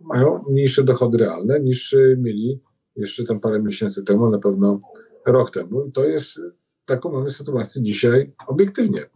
mają 0.00 0.44
mniejsze 0.48 0.84
dochody 0.84 1.18
realne 1.18 1.60
niż 1.60 1.96
mieli 2.18 2.60
jeszcze 2.96 3.24
tam 3.24 3.40
parę 3.40 3.62
miesięcy 3.62 4.04
temu, 4.04 4.30
na 4.30 4.38
pewno 4.38 4.80
rok 5.26 5.50
temu. 5.50 5.84
I 5.86 5.92
to 5.92 6.04
jest, 6.04 6.40
taką 6.86 7.12
mamy 7.12 7.30
sytuację 7.30 7.82
dzisiaj 7.82 8.32
obiektywnie. 8.46 9.06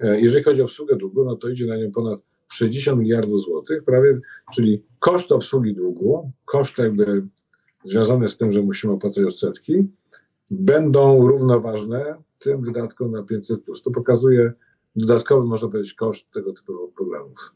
E, 0.00 0.20
jeżeli 0.20 0.44
chodzi 0.44 0.62
o 0.62 0.64
obsługę 0.64 0.96
długu, 0.96 1.24
no 1.24 1.36
to 1.36 1.48
idzie 1.48 1.66
na 1.66 1.76
nią 1.76 1.92
ponad 1.92 2.20
60 2.48 3.00
miliardów 3.00 3.40
złotych, 3.40 3.84
prawie, 3.84 4.20
czyli 4.54 4.82
koszt 4.98 5.32
obsługi 5.32 5.74
długu, 5.74 6.32
koszt 6.44 6.78
jakby 6.78 7.26
związane 7.84 8.28
z 8.28 8.36
tym, 8.36 8.52
że 8.52 8.62
musimy 8.62 8.92
opłacać 8.92 9.24
odsetki, 9.24 9.88
będą 10.50 11.28
równoważne 11.28 12.14
tym 12.38 12.62
wydatkom 12.62 13.12
na 13.12 13.22
500. 13.22 13.60
To 13.84 13.90
pokazuje 13.90 14.52
dodatkowy, 14.96 15.46
można 15.46 15.68
powiedzieć, 15.68 15.94
koszt 15.94 16.30
tego 16.30 16.52
typu 16.52 16.92
programów. 16.96 17.54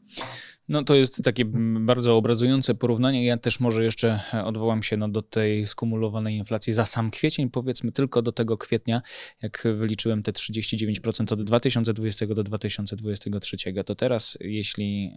No 0.69 0.83
to 0.83 0.95
jest 0.95 1.23
takie 1.23 1.45
bardzo 1.79 2.17
obrazujące 2.17 2.75
porównanie. 2.75 3.25
Ja 3.25 3.37
też 3.37 3.59
może 3.59 3.83
jeszcze 3.83 4.19
odwołam 4.45 4.83
się 4.83 4.97
no, 4.97 5.09
do 5.09 5.21
tej 5.21 5.65
skumulowanej 5.65 6.35
inflacji 6.35 6.73
za 6.73 6.85
sam 6.85 7.11
kwiecień, 7.11 7.49
powiedzmy 7.49 7.91
tylko 7.91 8.21
do 8.21 8.31
tego 8.31 8.57
kwietnia, 8.57 9.01
jak 9.41 9.67
wyliczyłem 9.75 10.23
te 10.23 10.31
39% 10.31 11.33
od 11.33 11.43
2020 11.43 12.27
do 12.27 12.43
2023, 12.43 13.57
to 13.85 13.95
teraz 13.95 14.37
jeśli 14.41 15.13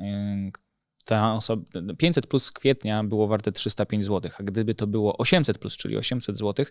ta 1.05 1.35
osoba, 1.35 1.63
500 1.99 2.27
plus 2.27 2.45
z 2.45 2.53
kwietnia 2.53 3.05
było 3.05 3.29
warte 3.29 3.53
305 3.53 4.05
zł, 4.05 4.31
a 4.39 4.43
gdyby 4.43 4.75
to 4.75 4.87
było 4.87 5.17
800 5.17 5.59
plus, 5.59 5.77
czyli 5.77 5.97
800 5.97 6.39
zł, 6.39 6.67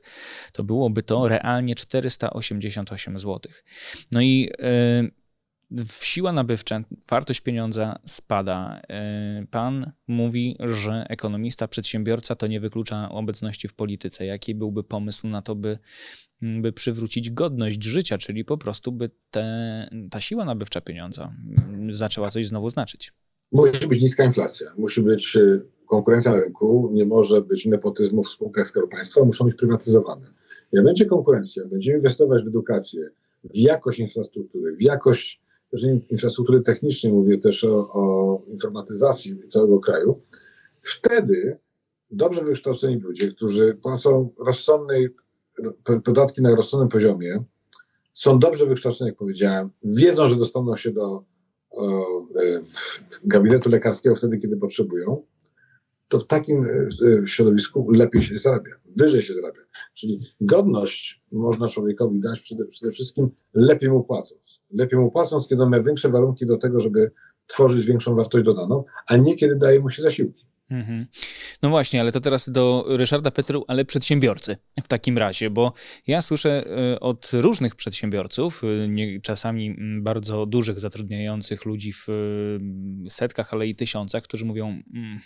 to 0.53 0.63
byłoby 0.63 1.03
to 1.03 1.27
realnie 1.27 1.75
488 1.75 3.19
zł. 3.19 3.51
No 4.11 4.21
i 4.21 4.49
yy, 4.59 5.18
siła 6.01 6.33
nabywcza, 6.33 6.83
wartość 7.09 7.41
pieniądza 7.41 7.99
spada. 8.05 8.81
Yy, 9.39 9.47
pan 9.47 9.91
mówi, 10.07 10.57
że 10.59 11.05
ekonomista, 11.09 11.67
przedsiębiorca 11.67 12.35
to 12.35 12.47
nie 12.47 12.59
wyklucza 12.59 13.09
obecności 13.09 13.67
w 13.67 13.73
polityce. 13.73 14.25
Jaki 14.25 14.55
byłby 14.55 14.83
pomysł 14.83 15.27
na 15.27 15.41
to, 15.41 15.55
by, 15.55 15.79
by 16.41 16.73
przywrócić 16.73 17.29
godność 17.29 17.83
życia, 17.83 18.17
czyli 18.17 18.45
po 18.45 18.57
prostu 18.57 18.91
by 18.91 19.09
te, 19.31 19.89
ta 20.11 20.21
siła 20.21 20.45
nabywcza 20.45 20.81
pieniądza 20.81 21.33
zaczęła 21.89 22.29
coś 22.29 22.47
znowu 22.47 22.69
znaczyć? 22.69 23.13
Musi 23.51 23.87
być 23.87 24.01
niska 24.01 24.23
inflacja, 24.23 24.73
musi 24.77 25.01
być 25.01 25.37
e, 25.37 25.59
konkurencja 25.85 26.31
na 26.31 26.39
rynku, 26.39 26.89
nie 26.93 27.05
może 27.05 27.41
być 27.41 27.65
nepotyzmu 27.65 28.23
w 28.23 28.29
spółkach 28.29 28.67
Skarbu 28.67 28.89
Państwa, 28.89 29.25
muszą 29.25 29.45
być 29.45 29.55
prywatyzowane. 29.55 30.27
Jak 30.71 30.85
będzie 30.85 31.05
konkurencja, 31.05 31.65
będziemy 31.65 31.97
inwestować 31.97 32.43
w 32.43 32.47
edukację, 32.47 33.09
w 33.43 33.57
jakość 33.57 33.99
infrastruktury, 33.99 34.75
w 34.75 34.81
jakość 34.81 35.41
infrastruktury 36.09 36.61
technicznej, 36.61 37.13
mówię 37.13 37.37
też 37.37 37.63
o, 37.63 37.93
o 37.93 38.41
informatyzacji 38.47 39.47
całego 39.47 39.79
kraju, 39.79 40.21
wtedy 40.81 41.57
dobrze 42.11 42.43
wykształceni 42.43 42.99
ludzie, 42.99 43.31
którzy 43.31 43.77
płacą 43.81 44.29
rozsądnej, 44.37 45.09
podatki 46.03 46.41
na 46.41 46.55
rozsądnym 46.55 46.89
poziomie, 46.89 47.43
są 48.13 48.39
dobrze 48.39 48.65
wykształceni, 48.65 49.07
jak 49.07 49.17
powiedziałem, 49.17 49.69
wiedzą, 49.83 50.27
że 50.27 50.35
dostaną 50.35 50.75
się 50.75 50.91
do 50.91 51.23
E, 51.77 52.61
gabinetu 53.23 53.69
lekarskiego 53.69 54.15
wtedy, 54.15 54.37
kiedy 54.37 54.57
potrzebują, 54.57 55.25
to 56.09 56.19
w 56.19 56.27
takim 56.27 56.65
e, 56.65 56.87
e, 57.23 57.27
środowisku 57.27 57.91
lepiej 57.91 58.21
się 58.21 58.37
zarabia, 58.37 58.71
wyżej 58.95 59.21
się 59.21 59.33
zarabia. 59.33 59.59
Czyli 59.93 60.19
godność 60.41 61.21
można 61.31 61.67
człowiekowi 61.67 62.19
dać 62.19 62.39
przede, 62.39 62.65
przede 62.65 62.91
wszystkim 62.91 63.29
lepiej 63.53 63.89
mu 63.89 64.03
płacąc. 64.03 64.61
Lepiej 64.71 64.99
mu 64.99 65.11
płacąc, 65.11 65.47
kiedy 65.47 65.63
on 65.63 65.69
ma 65.69 65.83
większe 65.83 66.09
warunki 66.09 66.45
do 66.45 66.57
tego, 66.57 66.79
żeby 66.79 67.11
tworzyć 67.47 67.85
większą 67.85 68.15
wartość 68.15 68.45
dodaną, 68.45 68.83
a 69.07 69.17
nie 69.17 69.37
kiedy 69.37 69.55
daje 69.55 69.79
mu 69.79 69.89
się 69.89 70.01
zasiłki. 70.01 70.49
Mhm. 70.69 71.05
No 71.61 71.69
właśnie, 71.69 72.01
ale 72.01 72.11
to 72.11 72.19
teraz 72.19 72.49
do 72.49 72.85
Ryszarda 72.87 73.31
Petru, 73.31 73.65
ale 73.67 73.85
przedsiębiorcy 73.85 74.57
w 74.83 74.87
takim 74.87 75.17
razie, 75.17 75.49
bo 75.49 75.73
ja 76.07 76.21
słyszę 76.21 76.65
e, 76.93 76.99
od 76.99 77.31
różnych 77.33 77.75
przedsiębiorców, 77.75 78.61
czasami 79.21 79.75
bardzo 80.01 80.45
dużych, 80.45 80.79
zatrudniających 80.79 81.65
ludzi 81.65 81.93
w 81.93 82.07
setkach, 83.09 83.53
ale 83.53 83.67
i 83.67 83.75
tysiącach, 83.75 84.23
którzy 84.23 84.45
mówią, 84.45 84.67
mm, 84.67 85.19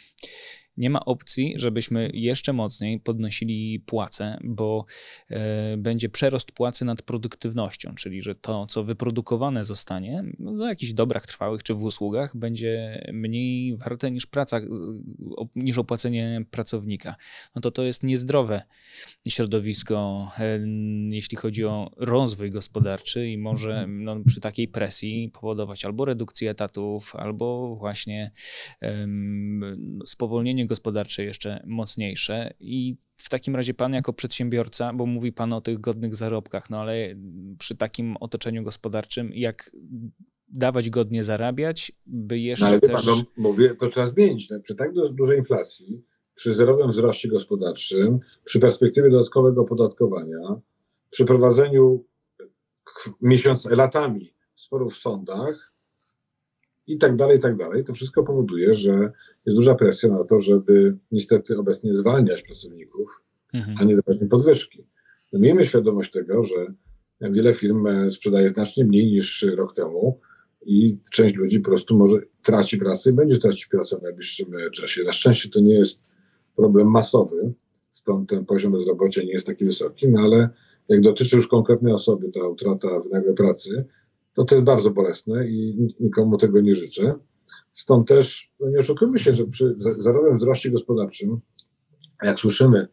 nie 0.77 0.89
ma 0.89 1.05
opcji, 1.05 1.53
żebyśmy 1.57 2.09
jeszcze 2.13 2.53
mocniej 2.53 2.99
podnosili 2.99 3.79
płace, 3.79 4.37
bo 4.43 4.85
e, 5.29 5.77
będzie 5.77 6.09
przerost 6.09 6.51
płacy 6.51 6.85
nad 6.85 7.01
produktywnością, 7.01 7.95
czyli 7.95 8.21
że 8.21 8.35
to, 8.35 8.65
co 8.65 8.83
wyprodukowane 8.83 9.63
zostanie 9.63 10.23
no, 10.39 10.67
jakichś 10.67 10.93
dobrach 10.93 11.27
trwałych 11.27 11.63
czy 11.63 11.73
w 11.73 11.83
usługach, 11.83 12.37
będzie 12.37 13.03
mniej 13.13 13.77
warte 13.77 14.11
niż 14.11 14.25
praca, 14.25 14.59
niż 15.55 15.77
opłacenie 15.77 16.45
pracownika. 16.51 17.15
No 17.55 17.61
to 17.61 17.71
to 17.71 17.83
jest 17.83 18.03
niezdrowe 18.03 18.61
środowisko, 19.29 20.27
e, 20.39 20.59
jeśli 21.09 21.37
chodzi 21.37 21.65
o 21.65 21.91
rozwój 21.97 22.51
gospodarczy 22.51 23.29
i 23.29 23.37
może 23.37 23.87
no, 23.87 24.15
przy 24.25 24.41
takiej 24.41 24.67
presji 24.67 25.29
powodować 25.29 25.85
albo 25.85 26.05
redukcję 26.05 26.49
etatów, 26.49 27.15
albo 27.15 27.75
właśnie 27.75 28.31
um, 28.81 29.99
spowolnienie 30.05 30.62
gospodarcze 30.67 31.23
jeszcze 31.23 31.63
mocniejsze 31.67 32.53
i 32.59 32.97
w 33.17 33.29
takim 33.29 33.55
razie 33.55 33.73
pan 33.73 33.93
jako 33.93 34.13
przedsiębiorca, 34.13 34.93
bo 34.93 35.05
mówi 35.05 35.33
pan 35.33 35.53
o 35.53 35.61
tych 35.61 35.81
godnych 35.81 36.15
zarobkach, 36.15 36.69
no 36.69 36.81
ale 36.81 37.15
przy 37.59 37.75
takim 37.75 38.17
otoczeniu 38.17 38.63
gospodarczym, 38.63 39.31
jak 39.33 39.71
dawać 40.47 40.89
godnie 40.89 41.23
zarabiać, 41.23 41.91
by 42.05 42.39
jeszcze 42.39 42.65
no, 42.65 42.71
ale 42.71 42.79
też... 42.79 42.91
Pan, 42.91 43.03
no, 43.05 43.23
mówię, 43.37 43.75
to 43.75 43.87
trzeba 43.87 44.05
zmienić. 44.05 44.49
No, 44.49 44.59
przy 44.59 44.75
tak 44.75 44.91
dużej 45.11 45.39
inflacji, 45.39 46.03
przy 46.35 46.53
zerowym 46.53 46.91
wzroście 46.91 47.29
gospodarczym, 47.29 48.19
przy 48.43 48.59
perspektywie 48.59 49.09
dodatkowego 49.09 49.61
opodatkowania, 49.61 50.61
przy 51.09 51.25
prowadzeniu 51.25 52.05
miesiąc, 53.21 53.65
latami 53.65 54.33
sporów 54.55 54.93
w 54.93 54.97
sądach, 54.97 55.72
i 56.87 56.97
tak 56.97 57.15
dalej, 57.15 57.37
i 57.37 57.41
tak 57.41 57.57
dalej. 57.57 57.83
To 57.83 57.93
wszystko 57.93 58.23
powoduje, 58.23 58.73
że 58.73 59.11
jest 59.45 59.57
duża 59.57 59.75
presja 59.75 60.09
na 60.09 60.23
to, 60.23 60.39
żeby 60.39 60.97
niestety 61.11 61.57
obecnie 61.57 61.95
zwalniać 61.95 62.41
pracowników, 62.41 63.21
mhm. 63.53 63.77
a 63.77 63.83
nie 63.83 63.95
dawać 63.95 64.21
im 64.21 64.29
podwyżki. 64.29 64.85
No, 65.33 65.39
miejmy 65.39 65.65
świadomość 65.65 66.11
tego, 66.11 66.43
że 66.43 66.55
wiele 67.21 67.53
firm 67.53 67.87
e, 67.87 68.11
sprzedaje 68.11 68.49
znacznie 68.49 68.85
mniej 68.85 69.05
niż 69.05 69.45
rok 69.55 69.73
temu 69.73 70.19
i 70.65 70.97
część 71.11 71.35
ludzi 71.35 71.59
po 71.59 71.69
prostu 71.69 71.97
może 71.97 72.17
traci 72.43 72.77
pracę 72.77 73.09
i 73.09 73.13
będzie 73.13 73.37
tracić 73.37 73.65
pracę 73.65 73.97
w 73.97 74.01
najbliższym 74.01 74.55
e, 74.55 74.71
czasie. 74.71 75.03
Na 75.03 75.11
szczęście 75.11 75.49
to 75.49 75.59
nie 75.59 75.73
jest 75.73 76.13
problem 76.55 76.91
masowy, 76.91 77.53
stąd 77.91 78.29
ten 78.29 78.45
poziom 78.45 78.71
bezrobocia 78.71 79.23
nie 79.23 79.31
jest 79.31 79.47
taki 79.47 79.65
wysoki, 79.65 80.07
no 80.07 80.21
ale 80.21 80.49
jak 80.89 81.01
dotyczy 81.01 81.35
już 81.35 81.47
konkretnej 81.47 81.93
osoby 81.93 82.31
ta 82.31 82.47
utrata 82.47 82.87
wynagrodzeniem 82.87 83.35
pracy, 83.35 83.85
to 84.33 84.43
to 84.43 84.55
jest 84.55 84.65
bardzo 84.65 84.91
bolesne 84.91 85.47
i 85.47 85.87
nikomu 85.99 86.37
tego 86.37 86.61
nie 86.61 86.75
życzę. 86.75 87.15
Stąd 87.73 88.07
też, 88.07 88.51
no 88.59 88.69
nie 88.69 88.77
oszukujmy 88.77 89.19
się, 89.19 89.33
że 89.33 89.45
przy 89.45 89.75
zerowym 89.97 90.37
wzroście 90.37 90.71
gospodarczym, 90.71 91.39
jak 92.23 92.39
słyszymy, 92.39 92.87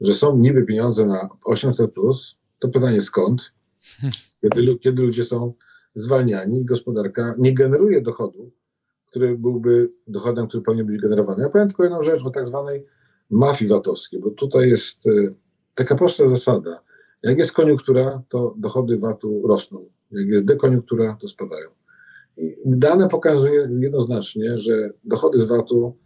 że 0.00 0.14
są 0.14 0.38
niby 0.38 0.62
pieniądze 0.64 1.06
na 1.06 1.28
800, 1.44 1.92
plus, 1.92 2.38
to 2.58 2.68
pytanie 2.68 3.00
skąd, 3.00 3.52
kiedy, 4.42 4.78
kiedy 4.78 5.02
ludzie 5.02 5.24
są 5.24 5.54
zwalniani 5.94 6.60
i 6.60 6.64
gospodarka 6.64 7.34
nie 7.38 7.54
generuje 7.54 8.02
dochodu, 8.02 8.52
który 9.06 9.38
byłby 9.38 9.92
dochodem, 10.06 10.48
który 10.48 10.62
powinien 10.62 10.86
być 10.86 10.98
generowany. 10.98 11.42
Ja 11.42 11.48
powiem 11.48 11.68
tylko 11.68 11.82
jedną 11.82 12.02
rzecz 12.02 12.24
o 12.24 12.30
tak 12.30 12.46
zwanej 12.46 12.86
mafii 13.30 13.68
VAT-owskiej, 13.68 14.20
bo 14.20 14.30
tutaj 14.30 14.68
jest 14.68 15.06
e, 15.06 15.10
taka 15.74 15.94
prosta 15.94 16.28
zasada. 16.28 16.82
Jak 17.22 17.38
jest 17.38 17.52
koniunktura, 17.52 18.22
to 18.28 18.54
dochody 18.58 18.98
VAT-u 18.98 19.46
rosną. 19.46 19.84
Jak 20.10 20.26
jest 20.26 20.44
dekoniunktura, 20.44 21.16
to 21.20 21.28
spadają. 21.28 21.68
I 22.36 22.56
dane 22.64 23.08
pokazują 23.08 23.78
jednoznacznie, 23.78 24.58
że 24.58 24.90
dochody 25.04 25.40
z 25.40 25.44
VAT-u 25.44 25.96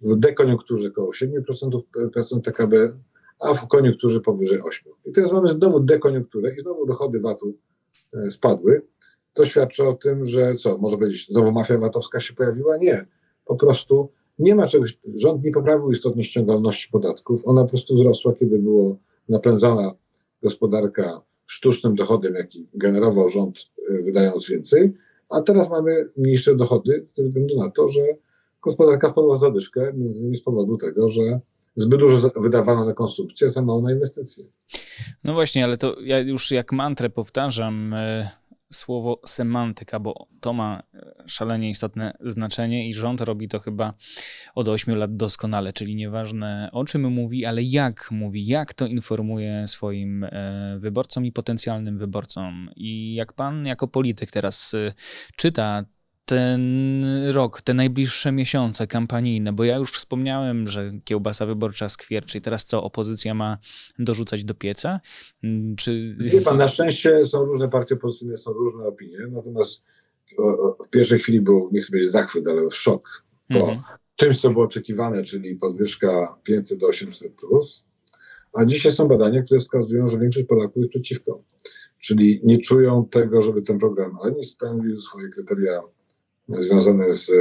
w 0.00 0.16
dekoniunkturze 0.16 0.88
około 0.88 1.10
7% 1.10 2.40
PKB, 2.44 2.98
a 3.40 3.54
w 3.54 3.68
koniunkturze 3.68 4.20
powyżej 4.20 4.62
8%. 4.62 4.64
I 5.04 5.12
teraz 5.12 5.32
mamy 5.32 5.48
znowu 5.48 5.80
dekoniunkturę 5.80 6.54
i 6.54 6.60
znowu 6.60 6.86
dochody 6.86 7.20
VAT-u 7.20 7.54
e, 8.14 8.30
spadły. 8.30 8.82
To 9.32 9.44
świadczy 9.44 9.84
o 9.84 9.94
tym, 9.94 10.26
że 10.26 10.54
co, 10.54 10.78
może 10.78 10.96
być 10.96 11.26
znowu 11.28 11.52
mafia 11.52 11.78
VAT-owska 11.78 12.20
się 12.20 12.34
pojawiła? 12.34 12.76
Nie. 12.76 13.06
Po 13.44 13.56
prostu 13.56 14.08
nie 14.38 14.54
ma 14.54 14.66
czegoś, 14.66 14.98
rząd 15.14 15.44
nie 15.44 15.52
poprawił 15.52 15.90
istotnie 15.90 16.24
ściągalności 16.24 16.88
podatków, 16.92 17.42
ona 17.44 17.62
po 17.62 17.68
prostu 17.68 17.94
wzrosła, 17.94 18.34
kiedy 18.34 18.58
było 18.58 18.96
napędzana 19.28 19.94
gospodarka 20.42 21.22
sztucznym 21.46 21.94
dochodem, 21.94 22.34
jaki 22.34 22.66
generował 22.74 23.28
rząd, 23.28 23.70
e, 23.90 24.02
wydając 24.02 24.48
więcej, 24.48 24.94
a 25.28 25.42
teraz 25.42 25.70
mamy 25.70 26.08
mniejsze 26.16 26.56
dochody 26.56 27.06
ze 27.16 27.22
względu 27.22 27.58
na 27.58 27.70
to, 27.70 27.88
że 27.88 28.00
gospodarka 28.62 29.08
wpadła 29.08 29.34
w 29.34 29.38
zadyszkę, 29.38 29.92
między 29.94 30.20
innymi 30.20 30.36
z 30.36 30.42
powodu 30.42 30.76
tego, 30.76 31.08
że 31.08 31.40
zbyt 31.76 32.00
dużo 32.00 32.30
wydawano 32.36 32.84
na 32.84 32.94
konsumpcję, 32.94 33.50
za 33.50 33.62
mało 33.62 33.82
na 33.82 33.92
inwestycje. 33.92 34.44
No 35.24 35.32
właśnie, 35.34 35.64
ale 35.64 35.76
to 35.76 35.96
ja 36.00 36.18
już 36.18 36.50
jak 36.50 36.72
mantrę 36.72 37.10
powtarzam, 37.10 37.94
e, 37.94 38.30
słowo 38.72 39.20
semantyka, 39.26 40.00
bo 40.00 40.28
to 40.40 40.52
ma 40.52 40.82
e, 40.94 41.14
szalenie 41.26 41.70
istotne 41.70 42.16
znaczenie 42.20 42.88
i 42.88 42.92
rząd 42.92 43.20
robi 43.20 43.48
to 43.48 43.58
chyba 43.58 43.94
od 44.54 44.68
8 44.68 44.96
lat 44.96 45.16
doskonale, 45.16 45.72
czyli 45.72 45.94
nieważne 45.94 46.68
o 46.72 46.84
czym 46.84 47.12
mówi, 47.12 47.44
ale 47.44 47.62
jak 47.62 48.10
mówi, 48.10 48.46
jak 48.46 48.74
to 48.74 48.86
informuje 48.86 49.66
swoim 49.66 50.24
e, 50.24 50.76
wyborcom 50.78 51.26
i 51.26 51.32
potencjalnym 51.32 51.98
wyborcom. 51.98 52.70
I 52.76 53.14
jak 53.14 53.32
pan 53.32 53.66
jako 53.66 53.88
polityk 53.88 54.30
teraz 54.30 54.74
e, 54.74 54.92
czyta 55.36 55.84
ten 56.28 57.04
rok, 57.32 57.62
te 57.62 57.74
najbliższe 57.74 58.32
miesiące 58.32 58.86
kampanijne, 58.86 59.52
bo 59.52 59.64
ja 59.64 59.76
już 59.76 59.92
wspomniałem, 59.92 60.68
że 60.68 60.92
kiełbasa 61.04 61.46
wyborcza 61.46 61.88
skwierczy 61.88 62.38
i 62.38 62.40
teraz 62.40 62.64
co, 62.64 62.82
opozycja 62.82 63.34
ma 63.34 63.58
dorzucać 63.98 64.44
do 64.44 64.54
pieca? 64.54 65.00
Mm, 65.44 65.76
czy... 65.76 66.16
Wie 66.18 66.40
pan, 66.40 66.56
na 66.56 66.68
szczęście 66.68 67.24
są 67.24 67.44
różne 67.44 67.68
partie 67.68 67.94
opozycyjne, 67.94 68.36
są 68.36 68.52
różne 68.52 68.84
opinie, 68.86 69.18
natomiast 69.30 69.82
w 70.86 70.90
pierwszej 70.90 71.18
chwili 71.18 71.40
był, 71.40 71.70
nie 71.72 71.80
chcę 71.80 71.90
powiedzieć 71.90 72.10
zachwyt, 72.10 72.48
ale 72.48 72.70
szok 72.70 73.24
po 73.52 73.58
mhm. 73.58 73.78
czymś, 74.16 74.40
co 74.40 74.50
było 74.50 74.64
oczekiwane, 74.64 75.24
czyli 75.24 75.56
podwyżka 75.56 76.38
500 76.42 76.78
do 76.78 76.88
800+, 76.88 77.28
plus, 77.30 77.84
a 78.52 78.64
dzisiaj 78.64 78.92
są 78.92 79.08
badania, 79.08 79.42
które 79.42 79.60
wskazują, 79.60 80.06
że 80.06 80.18
większość 80.18 80.46
Polaków 80.46 80.76
jest 80.76 80.90
przeciwko. 80.90 81.42
Czyli 81.98 82.40
nie 82.44 82.58
czują 82.58 83.08
tego, 83.10 83.40
żeby 83.40 83.62
ten 83.62 83.78
program 83.78 84.16
ani 84.22 84.44
spełnił 84.44 85.00
swoje 85.00 85.28
kryteria 85.28 85.82
związane 86.48 87.12
z 87.12 87.32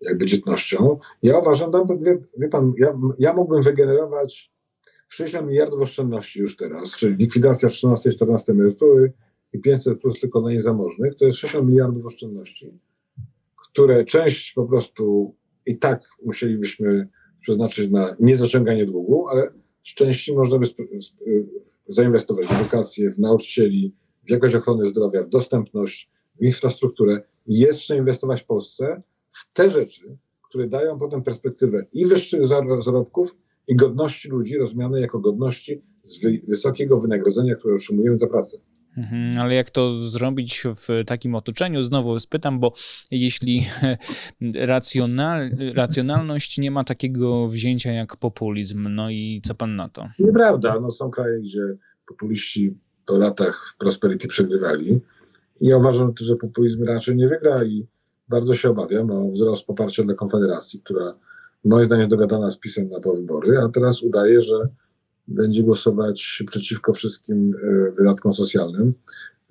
jakby 0.00 0.26
dzietnością. 0.26 0.98
Ja 1.22 1.38
uważam, 1.38 1.72
wie, 2.00 2.18
wie 2.38 2.48
pan, 2.48 2.72
ja, 2.78 2.98
ja 3.18 3.34
mógłbym 3.34 3.62
wygenerować 3.62 4.52
60 5.08 5.48
miliardów 5.48 5.82
oszczędności 5.82 6.40
już 6.40 6.56
teraz, 6.56 6.96
czyli 6.96 7.16
likwidacja 7.16 7.68
13 7.68 8.10
14 8.10 8.52
emerytury 8.52 9.12
i 9.52 9.58
500 9.58 10.00
plus 10.00 10.20
tylko 10.20 10.40
dla 10.40 10.50
niezamożnych, 10.50 11.14
to 11.14 11.24
jest 11.24 11.38
60 11.38 11.68
miliardów 11.68 12.06
oszczędności, 12.06 12.78
które 13.56 14.04
część 14.04 14.52
po 14.52 14.64
prostu 14.64 15.34
i 15.66 15.78
tak 15.78 16.00
musielibyśmy 16.24 17.08
przeznaczyć 17.40 17.90
na 17.90 18.16
niezaciąganie 18.20 18.86
długu, 18.86 19.28
ale 19.28 19.50
z 19.84 19.94
części 19.94 20.34
można 20.34 20.58
by 20.58 20.66
zainwestować 21.88 22.46
w 22.46 22.60
edukację, 22.60 23.10
w 23.10 23.18
nauczycieli, 23.18 23.94
w 24.26 24.30
jakość 24.30 24.54
ochrony 24.54 24.86
zdrowia, 24.86 25.22
w 25.22 25.28
dostępność, 25.28 26.10
w 26.40 26.44
infrastrukturę. 26.44 27.22
Jest 27.48 27.86
co 27.86 27.94
inwestować 27.94 28.42
w 28.42 28.46
Polsce 28.46 29.02
w 29.30 29.52
te 29.52 29.70
rzeczy, 29.70 30.16
które 30.48 30.68
dają 30.68 30.98
potem 30.98 31.22
perspektywę 31.22 31.86
i 31.92 32.06
wyższych 32.06 32.46
zarobków, 32.80 33.36
i 33.68 33.76
godności 33.76 34.28
ludzi 34.28 34.58
rozumianej 34.58 35.02
jako 35.02 35.18
godności 35.18 35.82
z 36.04 36.46
wysokiego 36.48 37.00
wynagrodzenia, 37.00 37.54
które 37.54 37.74
otrzymujemy 37.74 38.18
za 38.18 38.26
pracę. 38.26 38.58
Mhm, 38.96 39.38
ale 39.38 39.54
jak 39.54 39.70
to 39.70 39.94
zrobić 39.94 40.62
w 40.64 41.04
takim 41.06 41.34
otoczeniu? 41.34 41.82
Znowu 41.82 42.20
spytam, 42.20 42.60
bo 42.60 42.72
jeśli 43.10 43.62
racjonal, 44.74 45.50
racjonalność 45.74 46.58
nie 46.58 46.70
ma 46.70 46.84
takiego 46.84 47.48
wzięcia 47.48 47.92
jak 47.92 48.16
populizm, 48.16 48.88
no 48.90 49.10
i 49.10 49.40
co 49.44 49.54
pan 49.54 49.76
na 49.76 49.88
to? 49.88 50.08
Nieprawda. 50.18 50.80
No, 50.80 50.90
są 50.90 51.10
kraje, 51.10 51.40
gdzie 51.40 51.60
populiści 52.08 52.74
po 53.06 53.18
latach 53.18 53.74
prosperity 53.78 54.28
przegrywali. 54.28 55.00
Ja 55.60 55.76
uważam, 55.76 56.12
że 56.20 56.36
populizm 56.36 56.84
raczej 56.84 57.16
nie 57.16 57.28
wygra 57.28 57.64
i 57.64 57.86
bardzo 58.28 58.54
się 58.54 58.70
obawiam 58.70 59.10
o 59.10 59.30
wzrost 59.30 59.66
poparcia 59.66 60.04
dla 60.04 60.14
Konfederacji, 60.14 60.80
która 60.80 61.14
moim 61.64 61.84
zdaniem 61.84 62.08
dogadana 62.08 62.50
z 62.50 62.58
PiSem 62.58 62.88
na 62.88 63.00
powybory, 63.00 63.58
a 63.58 63.68
teraz 63.68 64.02
udaje, 64.02 64.40
że 64.40 64.68
będzie 65.28 65.62
głosować 65.62 66.42
przeciwko 66.46 66.92
wszystkim 66.92 67.54
e, 67.62 67.90
wydatkom 67.90 68.32
socjalnym, 68.32 68.94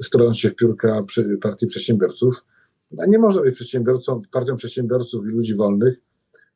strojąc 0.01 0.37
się 0.37 0.49
w 0.49 0.55
piórka 0.55 1.03
Partii 1.41 1.67
Przedsiębiorców. 1.67 2.45
A 2.99 3.05
nie 3.05 3.19
można 3.19 3.41
być 3.41 3.55
przedsiębiorcą, 3.55 4.21
partią 4.31 4.55
przedsiębiorców 4.55 5.25
i 5.25 5.29
ludzi 5.29 5.55
wolnych, 5.55 6.01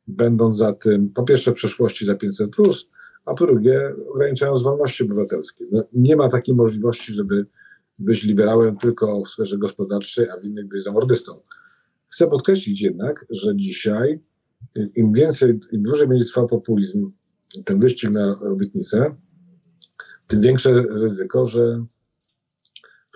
będąc 0.06 0.56
za 0.56 0.72
tym, 0.72 1.10
po 1.10 1.22
pierwsze, 1.22 1.52
przeszłości 1.52 2.04
za 2.04 2.14
500, 2.14 2.50
plus, 2.50 2.88
a 3.24 3.34
po 3.34 3.46
drugie, 3.46 3.94
ograniczając 4.10 4.62
wolności 4.62 5.04
obywatelskie. 5.04 5.64
No, 5.70 5.82
nie 5.92 6.16
ma 6.16 6.28
takiej 6.28 6.54
możliwości, 6.54 7.12
żeby 7.12 7.46
być 8.02 8.22
liberałem 8.22 8.76
tylko 8.76 9.22
w 9.24 9.28
sferze 9.28 9.58
gospodarczej, 9.58 10.30
a 10.30 10.40
w 10.40 10.44
innych 10.44 10.68
być 10.68 10.82
zamordystą. 10.82 11.40
Chcę 12.08 12.26
podkreślić 12.26 12.82
jednak, 12.82 13.26
że 13.30 13.56
dzisiaj 13.56 14.20
im 14.94 15.12
więcej, 15.12 15.60
im 15.72 15.82
dłużej 15.82 16.08
będzie 16.08 16.24
trwał 16.24 16.46
populizm, 16.46 17.10
ten 17.64 17.80
wyścig 17.80 18.10
na 18.10 18.40
obietnicę, 18.40 19.16
tym 20.26 20.40
większe 20.40 20.72
ryzyko, 20.72 21.46
że 21.46 21.84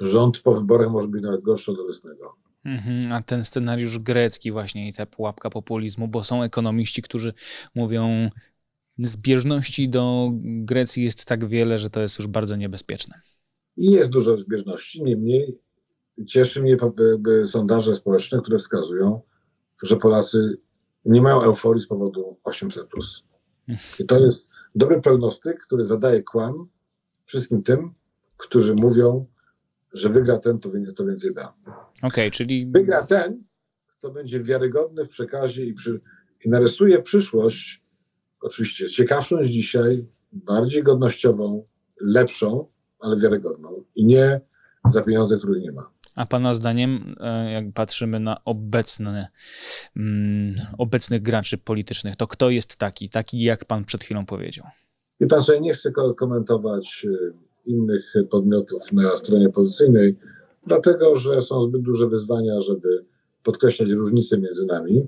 rząd 0.00 0.40
po 0.40 0.54
wyborach 0.54 0.90
może 0.90 1.08
być 1.08 1.22
nawet 1.22 1.42
gorszy 1.42 1.72
od 1.72 1.78
obecnego. 1.78 2.36
Mhm, 2.64 3.12
a 3.12 3.22
ten 3.22 3.44
scenariusz 3.44 3.98
grecki 3.98 4.52
właśnie 4.52 4.88
i 4.88 4.92
ta 4.92 5.06
pułapka 5.06 5.50
populizmu, 5.50 6.08
bo 6.08 6.24
są 6.24 6.42
ekonomiści, 6.42 7.02
którzy 7.02 7.32
mówią, 7.74 8.30
zbieżności 8.98 9.88
do 9.88 10.30
Grecji 10.42 11.04
jest 11.04 11.24
tak 11.24 11.46
wiele, 11.48 11.78
że 11.78 11.90
to 11.90 12.02
jest 12.02 12.18
już 12.18 12.26
bardzo 12.26 12.56
niebezpieczne. 12.56 13.20
I 13.76 13.90
jest 13.90 14.10
dużo 14.10 14.36
zbieżności, 14.36 15.02
niemniej 15.02 15.58
cieszy 16.26 16.62
mnie 16.62 16.76
sondaże 17.46 17.94
społeczne, 17.94 18.40
które 18.42 18.58
wskazują, 18.58 19.20
że 19.82 19.96
Polacy 19.96 20.58
nie 21.04 21.22
mają 21.22 21.42
euforii 21.42 21.82
z 21.82 21.86
powodu 21.86 22.38
800. 22.44 22.86
I 23.98 24.06
to 24.06 24.18
jest 24.18 24.48
dobry 24.74 25.00
prognostyk, 25.00 25.60
który 25.60 25.84
zadaje 25.84 26.22
kłam 26.22 26.68
wszystkim 27.24 27.62
tym, 27.62 27.94
którzy 28.36 28.74
mówią, 28.74 29.26
że 29.92 30.08
wygra 30.08 30.38
ten, 30.38 30.58
to, 30.58 30.70
to 30.96 31.06
więcej 31.06 31.34
da. 31.34 31.54
Okay, 32.02 32.30
czyli. 32.30 32.66
Wygra 32.66 33.02
ten, 33.02 33.44
kto 33.98 34.10
będzie 34.10 34.42
wiarygodny 34.42 35.04
w 35.04 35.08
przekazie 35.08 35.64
i, 35.66 35.74
przy, 35.74 36.00
i 36.44 36.48
narysuje 36.48 37.02
przyszłość, 37.02 37.82
oczywiście 38.40 38.88
ciekawszą 38.88 39.38
niż 39.38 39.48
dzisiaj, 39.48 40.06
bardziej 40.32 40.82
godnościową, 40.82 41.66
lepszą, 42.00 42.68
ale 43.00 43.16
wiarygodną. 43.16 43.84
I 43.94 44.04
nie 44.04 44.40
za 44.84 45.02
pieniądze, 45.02 45.38
których 45.38 45.62
nie 45.62 45.72
ma. 45.72 45.90
A 46.14 46.26
Pana 46.26 46.54
zdaniem, 46.54 47.14
e, 47.20 47.52
jak 47.52 47.64
patrzymy 47.74 48.20
na 48.20 48.36
obecne, 48.44 49.28
mm, 49.96 50.54
obecnych 50.78 51.22
graczy 51.22 51.58
politycznych, 51.58 52.16
to 52.16 52.26
kto 52.26 52.50
jest 52.50 52.76
taki, 52.76 53.08
taki 53.08 53.42
jak 53.42 53.64
Pan 53.64 53.84
przed 53.84 54.04
chwilą 54.04 54.26
powiedział? 54.26 54.66
I 55.20 55.26
Pan 55.26 55.42
sobie 55.42 55.60
nie 55.60 55.74
chce 55.74 55.92
komentować 56.16 57.06
e, 57.10 57.70
innych 57.70 58.14
podmiotów 58.30 58.92
na 58.92 59.16
stronie 59.16 59.48
pozycyjnej, 59.48 60.16
dlatego 60.66 61.16
że 61.16 61.42
są 61.42 61.62
zbyt 61.62 61.82
duże 61.82 62.08
wyzwania, 62.08 62.60
żeby 62.60 63.04
podkreślać 63.42 63.88
różnice 63.90 64.38
między 64.38 64.66
nami. 64.66 65.06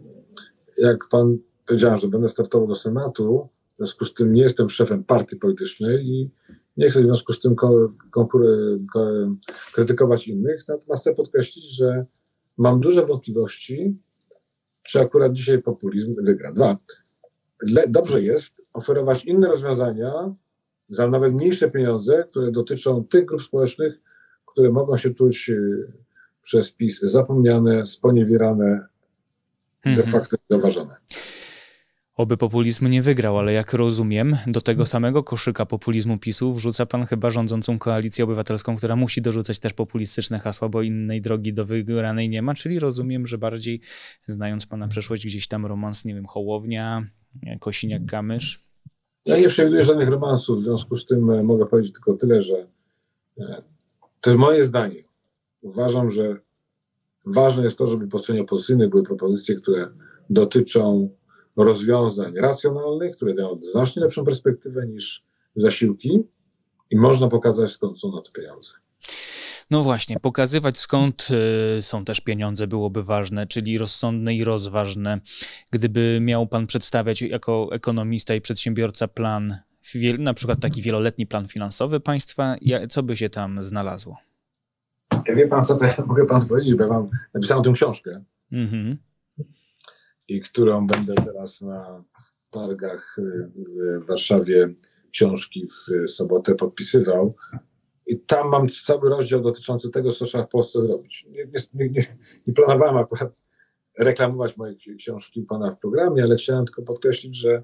Jak 0.79 1.09
Pan 1.11 1.39
powiedział, 1.67 1.97
że 1.97 2.09
będę 2.09 2.29
startował 2.29 2.69
do 2.69 2.75
Senatu, 2.75 3.49
w 3.75 3.77
związku 3.77 4.05
z 4.05 4.15
tym 4.15 4.33
nie 4.33 4.43
jestem 4.43 4.71
szefem 4.71 5.05
partii 5.05 5.37
politycznej 5.37 6.07
i 6.07 6.31
nie 6.79 6.91
chcę 6.91 7.03
w 7.03 7.05
związku 7.05 7.33
z 7.33 7.41
tym 7.41 7.57
krytykować 9.73 10.29
innych, 10.29 10.69
natomiast 10.69 11.03
chcę 11.03 11.15
podkreślić, 11.15 11.77
że 11.77 12.07
mam 12.57 12.81
duże 12.81 13.07
wątpliwości, 13.07 13.97
czy 14.83 15.01
akurat 15.01 15.33
dzisiaj 15.33 15.63
populizm 15.63 16.15
wygra. 16.25 16.53
Dwa, 16.53 16.77
dobrze 17.89 18.23
jest 18.23 18.63
oferować 18.73 19.25
inne 19.25 19.49
rozwiązania 19.49 20.35
za 20.89 21.09
nawet 21.09 21.35
mniejsze 21.35 21.71
pieniądze, 21.71 22.25
które 22.31 22.51
dotyczą 22.53 23.05
tych 23.05 23.25
grup 23.25 23.43
społecznych, 23.43 24.01
które 24.47 24.71
mogą 24.71 24.97
się 24.97 25.11
czuć 25.11 25.51
y, 25.51 25.93
przez 26.43 26.73
PiS 26.73 27.01
zapomniane, 27.01 27.87
sponiewierane, 27.87 28.87
de 29.85 29.91
mhm. 29.91 30.09
facto 30.13 30.37
zauważone. 30.51 30.97
Oby 32.19 32.37
populizm 32.37 32.89
nie 32.89 33.03
wygrał, 33.03 33.39
ale 33.39 33.53
jak 33.53 33.73
rozumiem, 33.73 34.37
do 34.47 34.61
tego 34.61 34.87
samego 34.87 35.23
koszyka 35.23 35.67
populizmu 35.67 36.19
PiSu 36.19 36.53
wrzuca 36.53 36.87
pan 36.87 37.07
chyba 37.07 37.31
rządzącą 37.31 37.79
koalicję 37.79 38.25
obywatelską, 38.25 38.77
która 38.77 38.97
musi 38.97 39.23
dorzucać 39.23 39.59
też 39.59 39.73
populistyczne 39.73 40.39
hasła, 40.39 40.69
bo 40.69 40.83
innej 40.83 41.23
drogi 41.23 41.53
do 41.53 41.65
wygranej 41.65 42.29
nie 42.29 42.43
ma, 42.43 42.55
czyli 42.55 42.79
rozumiem, 42.79 43.27
że 43.27 43.39
bardziej 43.39 43.81
znając 44.27 44.67
pana 44.67 44.89
przeszłość, 44.89 45.27
gdzieś 45.27 45.49
tam 45.49 45.67
romans, 45.67 46.05
nie 46.05 46.15
wiem, 46.15 46.27
Hołownia, 46.27 47.07
Kosiniak-Kamysz. 47.61 48.59
Ja 49.25 49.39
nie 49.39 49.49
przewiduję 49.49 49.85
żadnych 49.85 50.09
romansów, 50.09 50.61
w 50.61 50.63
związku 50.63 50.97
z 50.97 51.07
tym 51.07 51.31
e, 51.31 51.43
mogę 51.43 51.67
powiedzieć 51.67 51.93
tylko 51.93 52.15
tyle, 52.15 52.43
że 52.43 52.67
e, 53.41 53.63
to 54.21 54.31
jest 54.31 54.41
moje 54.41 54.65
zdanie. 54.65 55.03
Uważam, 55.61 56.11
że 56.11 56.37
ważne 57.27 57.65
jest 57.65 57.79
to, 57.79 57.87
żeby 57.87 58.09
po 58.09 58.19
stronie 58.19 58.43
opozycyjnej 58.43 58.89
były 58.89 59.03
propozycje, 59.03 59.55
które 59.55 59.89
dotyczą 60.31 61.11
rozwiązań 61.65 62.35
racjonalnych, 62.37 63.17
które 63.17 63.35
dają 63.35 63.59
znacznie 63.61 64.03
lepszą 64.03 64.25
perspektywę 64.25 64.87
niż 64.87 65.23
zasiłki 65.57 66.23
i 66.91 66.97
można 66.97 67.29
pokazać, 67.29 67.71
skąd 67.71 68.01
są 68.01 68.13
na 68.13 68.23
to 68.23 68.33
pieniądze. 68.33 68.73
No 69.71 69.83
właśnie, 69.83 70.21
pokazywać 70.21 70.79
skąd 70.79 71.29
y, 71.79 71.83
są 71.83 72.05
też 72.05 72.21
pieniądze 72.21 72.67
byłoby 72.67 73.03
ważne, 73.03 73.47
czyli 73.47 73.79
rozsądne 73.79 74.35
i 74.35 74.45
rozważne. 74.45 75.21
Gdyby 75.71 76.19
miał 76.21 76.47
pan 76.47 76.67
przedstawiać 76.67 77.23
jako 77.23 77.69
ekonomista 77.73 78.35
i 78.35 78.41
przedsiębiorca 78.41 79.09
plan, 79.09 79.57
na 80.19 80.35
przykład 80.35 80.61
taki 80.61 80.83
wieloletni 80.83 81.27
plan 81.27 81.49
finansowy 81.49 82.01
państwa, 82.01 82.57
co 82.89 83.03
by 83.03 83.17
się 83.17 83.31
tam 83.31 83.63
znalazło? 83.63 84.17
Wie 85.37 85.49
pan 85.49 85.65
co, 85.65 85.79
to 85.79 85.85
ja 85.85 85.95
mogę 86.07 86.27
pan 86.27 86.47
powiedzieć, 86.47 86.75
bo 86.75 86.83
ja 86.83 86.89
mam 86.89 87.09
napisałem 87.35 87.65
tę 87.65 87.73
książkę. 87.73 88.25
Mhm 88.53 89.08
i 90.29 90.41
którą 90.41 90.87
będę 90.87 91.15
teraz 91.15 91.61
na 91.61 92.05
targach 92.51 93.17
w 94.03 94.07
Warszawie 94.07 94.75
książki 95.11 95.67
w 95.67 96.11
sobotę 96.11 96.55
podpisywał. 96.55 97.35
I 98.07 98.21
tam 98.21 98.49
mam 98.49 98.69
cały 98.69 99.11
rozdział 99.11 99.41
dotyczący 99.41 99.91
tego, 99.91 100.13
co 100.13 100.25
trzeba 100.25 100.45
w 100.45 100.49
Polsce 100.49 100.83
zrobić. 100.83 101.27
Nie, 101.31 101.45
nie, 101.75 101.89
nie, 101.89 102.17
nie 102.47 102.55
planowałem 102.55 102.97
akurat 102.97 103.43
reklamować 103.99 104.57
mojej 104.57 104.77
książki 104.99 105.43
Pana 105.43 105.71
w 105.71 105.79
programie, 105.79 106.23
ale 106.23 106.37
chciałem 106.37 106.65
tylko 106.65 106.83
podkreślić, 106.83 107.37
że 107.37 107.63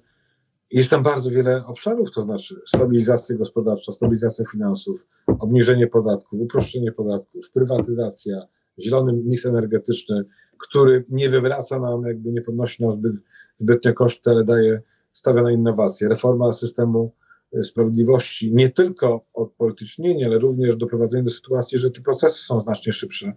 jest 0.71 0.91
tam 0.91 1.03
bardzo 1.03 1.31
wiele 1.31 1.67
obszarów, 1.67 2.11
to 2.11 2.23
znaczy 2.23 2.61
stabilizacja 2.67 3.37
gospodarcza, 3.37 3.93
stabilizacja 3.93 4.45
finansów, 4.53 5.07
obniżenie 5.39 5.87
podatków, 5.87 6.41
uproszczenie 6.41 6.93
podatków, 6.93 7.51
prywatyzacja, 7.51 8.47
zielony 8.79 9.13
miks 9.13 9.47
energetyczny, 9.47 10.25
który 10.59 11.05
nie 11.09 11.31
wywraca 11.31 11.81
nam, 11.81 12.07
jakby 12.07 12.33
nie 12.33 12.43
podnosi 12.43 12.83
nam 12.83 12.97
zbyt, 12.99 13.13
zbytnio 13.61 13.95
koszty, 13.95 14.31
ale 14.31 14.45
daje, 14.45 14.83
stawia 15.13 15.43
na 15.43 15.53
innowacje. 15.53 16.09
Reforma 16.09 16.53
systemu 16.53 17.13
y, 17.57 17.65
sprawiedliwości, 17.65 18.55
nie 18.55 18.71
tylko 18.71 19.25
odpolitycznienie, 19.35 20.27
ale 20.27 20.39
również 20.39 20.77
doprowadzenie 20.77 21.23
do 21.23 21.31
sytuacji, 21.31 21.79
że 21.79 21.91
te 21.91 22.01
procesy 22.01 22.45
są 22.45 22.61
znacznie 22.61 22.93
szybsze. 22.93 23.33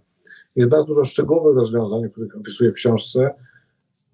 Jest 0.56 0.70
bardzo 0.70 0.86
dużo 0.86 1.04
szczegółowych 1.04 1.56
rozwiązań, 1.56 2.10
których 2.10 2.36
opisuję 2.36 2.70
w 2.70 2.74
książce, 2.74 3.34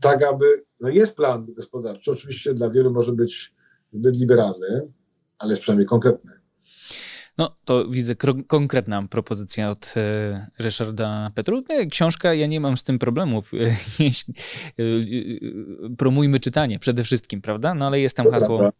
tak 0.00 0.22
aby, 0.24 0.64
no 0.80 0.88
jest 0.88 1.16
plan 1.16 1.46
gospodarczy, 1.54 2.10
oczywiście 2.10 2.54
dla 2.54 2.70
wielu 2.70 2.90
może 2.90 3.12
być 3.12 3.54
zbyt 3.92 4.16
liberalny, 4.20 4.88
ale 5.38 5.52
jest 5.52 5.62
przynajmniej 5.62 5.86
konkretny. 5.86 6.43
No, 7.38 7.56
to 7.64 7.88
widzę 7.88 8.14
konkretna 8.46 9.08
propozycja 9.08 9.70
od 9.70 9.94
e, 9.96 10.50
Ryszarda 10.58 11.30
Petru. 11.34 11.64
Książka, 11.90 12.34
ja 12.34 12.46
nie 12.46 12.60
mam 12.60 12.76
z 12.76 12.82
tym 12.82 12.98
problemów. 12.98 13.52
Jeśli, 13.98 14.34
e, 14.78 14.82
e, 14.82 15.96
promujmy 15.96 16.40
czytanie 16.40 16.78
przede 16.78 17.04
wszystkim, 17.04 17.40
prawda? 17.40 17.74
No 17.74 17.86
ale 17.86 18.00
jest 18.00 18.16
tam 18.16 18.30
hasło, 18.30 18.70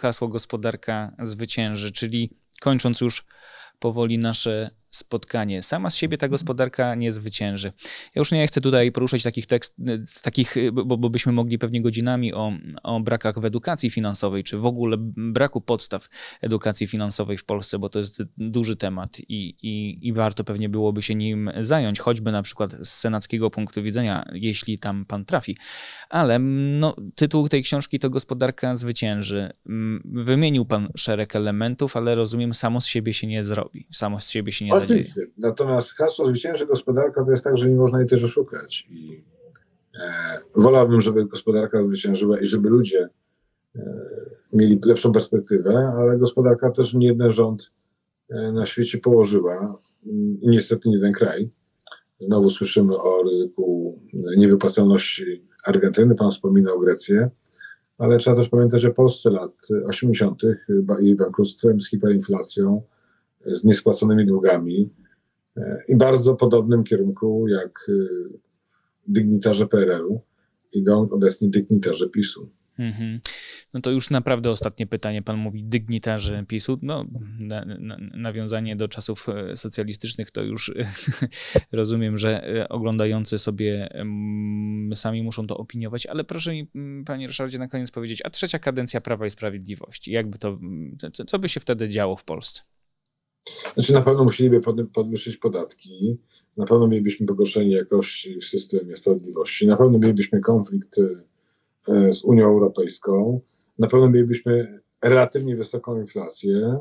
hasło 0.00 0.28
gospodarka 0.28 1.12
zwycięży, 1.22 1.92
czyli 1.92 2.30
kończąc 2.60 3.00
już 3.00 3.24
powoli 3.78 4.18
nasze 4.18 4.70
spotkanie. 4.96 5.62
Sama 5.62 5.90
z 5.90 5.96
siebie 5.96 6.16
ta 6.16 6.28
gospodarka 6.28 6.94
nie 6.94 7.12
zwycięży. 7.12 7.72
Ja 8.14 8.20
już 8.20 8.32
nie 8.32 8.46
chcę 8.46 8.60
tutaj 8.60 8.92
poruszać 8.92 9.22
takich 9.22 9.46
tekst, 9.46 9.76
takich, 10.22 10.54
bo, 10.72 10.96
bo 10.96 11.10
byśmy 11.10 11.32
mogli 11.32 11.58
pewnie 11.58 11.82
godzinami 11.82 12.34
o, 12.34 12.52
o 12.82 13.00
brakach 13.00 13.38
w 13.38 13.44
edukacji 13.44 13.90
finansowej, 13.90 14.44
czy 14.44 14.58
w 14.58 14.66
ogóle 14.66 14.96
braku 15.16 15.60
podstaw 15.60 16.08
edukacji 16.40 16.86
finansowej 16.86 17.36
w 17.36 17.44
Polsce, 17.44 17.78
bo 17.78 17.88
to 17.88 17.98
jest 17.98 18.22
duży 18.36 18.76
temat 18.76 19.20
i, 19.20 19.56
i, 19.62 19.98
i 20.08 20.12
warto 20.12 20.44
pewnie 20.44 20.68
byłoby 20.68 21.02
się 21.02 21.14
nim 21.14 21.50
zająć, 21.60 22.00
choćby 22.00 22.32
na 22.32 22.42
przykład 22.42 22.72
z 22.72 22.88
senackiego 22.88 23.50
punktu 23.50 23.82
widzenia, 23.82 24.24
jeśli 24.32 24.78
tam 24.78 25.04
pan 25.04 25.24
trafi. 25.24 25.56
Ale 26.08 26.38
no, 26.38 26.96
tytuł 27.14 27.48
tej 27.48 27.62
książki 27.62 27.98
to 27.98 28.10
Gospodarka 28.10 28.76
zwycięży. 28.76 29.50
Wymienił 30.04 30.64
pan 30.64 30.88
szereg 30.96 31.36
elementów, 31.36 31.96
ale 31.96 32.14
rozumiem, 32.14 32.54
samo 32.54 32.80
z 32.80 32.86
siebie 32.86 33.12
się 33.12 33.26
nie 33.26 33.42
zrobi. 33.42 33.86
Samo 33.92 34.20
z 34.20 34.30
siebie 34.30 34.52
się 34.52 34.64
nie 34.64 34.72
Oczywiście. 34.86 35.26
Natomiast 35.38 35.92
hasło 35.92 36.26
zwycięży 36.26 36.66
gospodarka 36.66 37.24
to 37.24 37.30
jest 37.30 37.44
tak, 37.44 37.58
że 37.58 37.70
nie 37.70 37.76
można 37.76 37.98
jej 37.98 38.08
też 38.08 38.24
oszukać. 38.24 38.86
I 38.90 39.24
e, 40.00 40.38
wolałbym, 40.54 41.00
żeby 41.00 41.26
gospodarka 41.26 41.82
zwyciężyła 41.82 42.40
i 42.40 42.46
żeby 42.46 42.68
ludzie 42.68 43.08
e, 43.76 43.80
mieli 44.52 44.80
lepszą 44.84 45.12
perspektywę, 45.12 45.92
ale 45.96 46.18
gospodarka 46.18 46.70
też 46.70 46.94
nie 46.94 47.06
jeden 47.06 47.30
rząd 47.30 47.72
e, 48.30 48.52
na 48.52 48.66
świecie 48.66 48.98
położyła 48.98 49.78
i 50.40 50.48
niestety 50.48 50.88
nie 50.88 51.00
ten 51.00 51.12
kraj. 51.12 51.50
Znowu 52.20 52.50
słyszymy 52.50 52.98
o 52.98 53.22
ryzyku 53.22 53.98
niewypłacalności 54.36 55.42
Argentyny, 55.64 56.14
pan 56.14 56.30
wspominał 56.30 56.80
Grecję, 56.80 57.30
ale 57.98 58.18
trzeba 58.18 58.36
też 58.36 58.48
pamiętać 58.48 58.84
o 58.84 58.92
Polsce 58.94 59.30
lat 59.30 59.52
80. 59.86 60.42
i 61.00 61.14
bankructwem 61.14 61.80
z 61.80 61.90
hiperinflacją, 61.90 62.82
z 63.52 63.64
niespłaconymi 63.64 64.26
długami 64.26 64.90
e, 65.56 65.82
i 65.88 65.96
bardzo 65.96 66.34
podobnym 66.34 66.84
kierunku 66.84 67.48
jak 67.48 67.86
e, 67.88 67.92
dygnitarze 69.08 69.66
PRL-u 69.66 70.20
idą 70.72 71.08
obecni 71.10 71.50
dygnitarze 71.50 72.08
PiSu. 72.08 72.50
Mhm. 72.78 73.20
No 73.74 73.80
to 73.80 73.90
już 73.90 74.10
naprawdę 74.10 74.50
ostatnie 74.50 74.86
pytanie. 74.86 75.22
Pan 75.22 75.36
mówi 75.36 75.64
dygnitarze 75.64 76.44
PiSu. 76.48 76.78
No, 76.82 77.06
na, 77.40 77.64
na, 77.64 77.96
nawiązanie 78.14 78.76
do 78.76 78.88
czasów 78.88 79.26
e, 79.28 79.56
socjalistycznych 79.56 80.30
to 80.30 80.42
już 80.42 80.72
rozumiem, 81.72 82.18
że 82.18 82.66
oglądający 82.68 83.38
sobie 83.38 83.88
sami 84.94 85.22
muszą 85.22 85.46
to 85.46 85.56
opiniować, 85.56 86.06
ale 86.06 86.24
proszę 86.24 86.52
mi, 86.52 86.70
panie 87.06 87.26
Ryszardzie, 87.26 87.58
na 87.58 87.68
koniec 87.68 87.90
powiedzieć, 87.90 88.22
a 88.24 88.30
trzecia 88.30 88.58
kadencja 88.58 89.00
Prawa 89.00 89.26
i 89.26 89.30
Sprawiedliwości, 89.30 90.12
jakby 90.12 90.38
to, 90.38 90.58
co, 91.12 91.24
co 91.24 91.38
by 91.38 91.48
się 91.48 91.60
wtedy 91.60 91.88
działo 91.88 92.16
w 92.16 92.24
Polsce? 92.24 92.62
Znaczy 93.74 93.92
na 93.92 94.02
pewno 94.02 94.24
musieliby 94.24 94.60
podwyższyć 94.92 95.36
podatki, 95.36 96.18
na 96.56 96.66
pewno 96.66 96.88
mielibyśmy 96.88 97.26
pogorszenie 97.26 97.76
jakości 97.76 98.36
w 98.40 98.44
systemie 98.44 98.96
sprawiedliwości, 98.96 99.66
na 99.66 99.76
pewno 99.76 99.98
mielibyśmy 99.98 100.40
konflikt 100.40 100.98
e, 101.88 102.12
z 102.12 102.24
Unią 102.24 102.46
Europejską, 102.46 103.40
na 103.78 103.86
pewno 103.86 104.10
mielibyśmy 104.10 104.80
relatywnie 105.02 105.56
wysoką 105.56 106.00
inflację. 106.00 106.78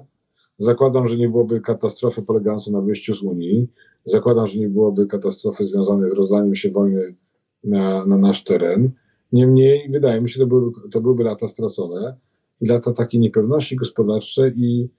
Zakładam, 0.58 1.08
że 1.08 1.18
nie 1.18 1.30
byłoby 1.30 1.62
katastrofy 1.62 2.22
polegającej 2.22 2.74
na 2.74 2.82
wyjściu 2.82 3.16
z 3.16 3.22
Unii. 3.22 3.68
Zakładam, 4.06 4.48
że 4.48 4.60
nie 4.60 4.70
byłoby 4.70 5.08
katastrofy 5.08 5.66
związanej 5.66 6.10
z 6.10 6.14
rozlaniem 6.14 6.56
się 6.56 6.72
wojny 6.72 7.16
na, 7.64 8.06
na 8.06 8.18
nasz 8.18 8.44
teren. 8.44 8.92
Niemniej 9.32 9.90
wydaje 9.90 10.22
mi 10.22 10.30
się, 10.30 10.40
to, 10.40 10.48
były, 10.48 10.72
to 10.92 11.02
byłyby 11.02 11.24
lata 11.24 11.48
stracone 11.48 12.16
i 12.62 12.68
lata 12.68 12.94
takiej 12.94 13.22
niepewności 13.22 13.76
gospodarczej 13.76 14.54
i 14.56 14.90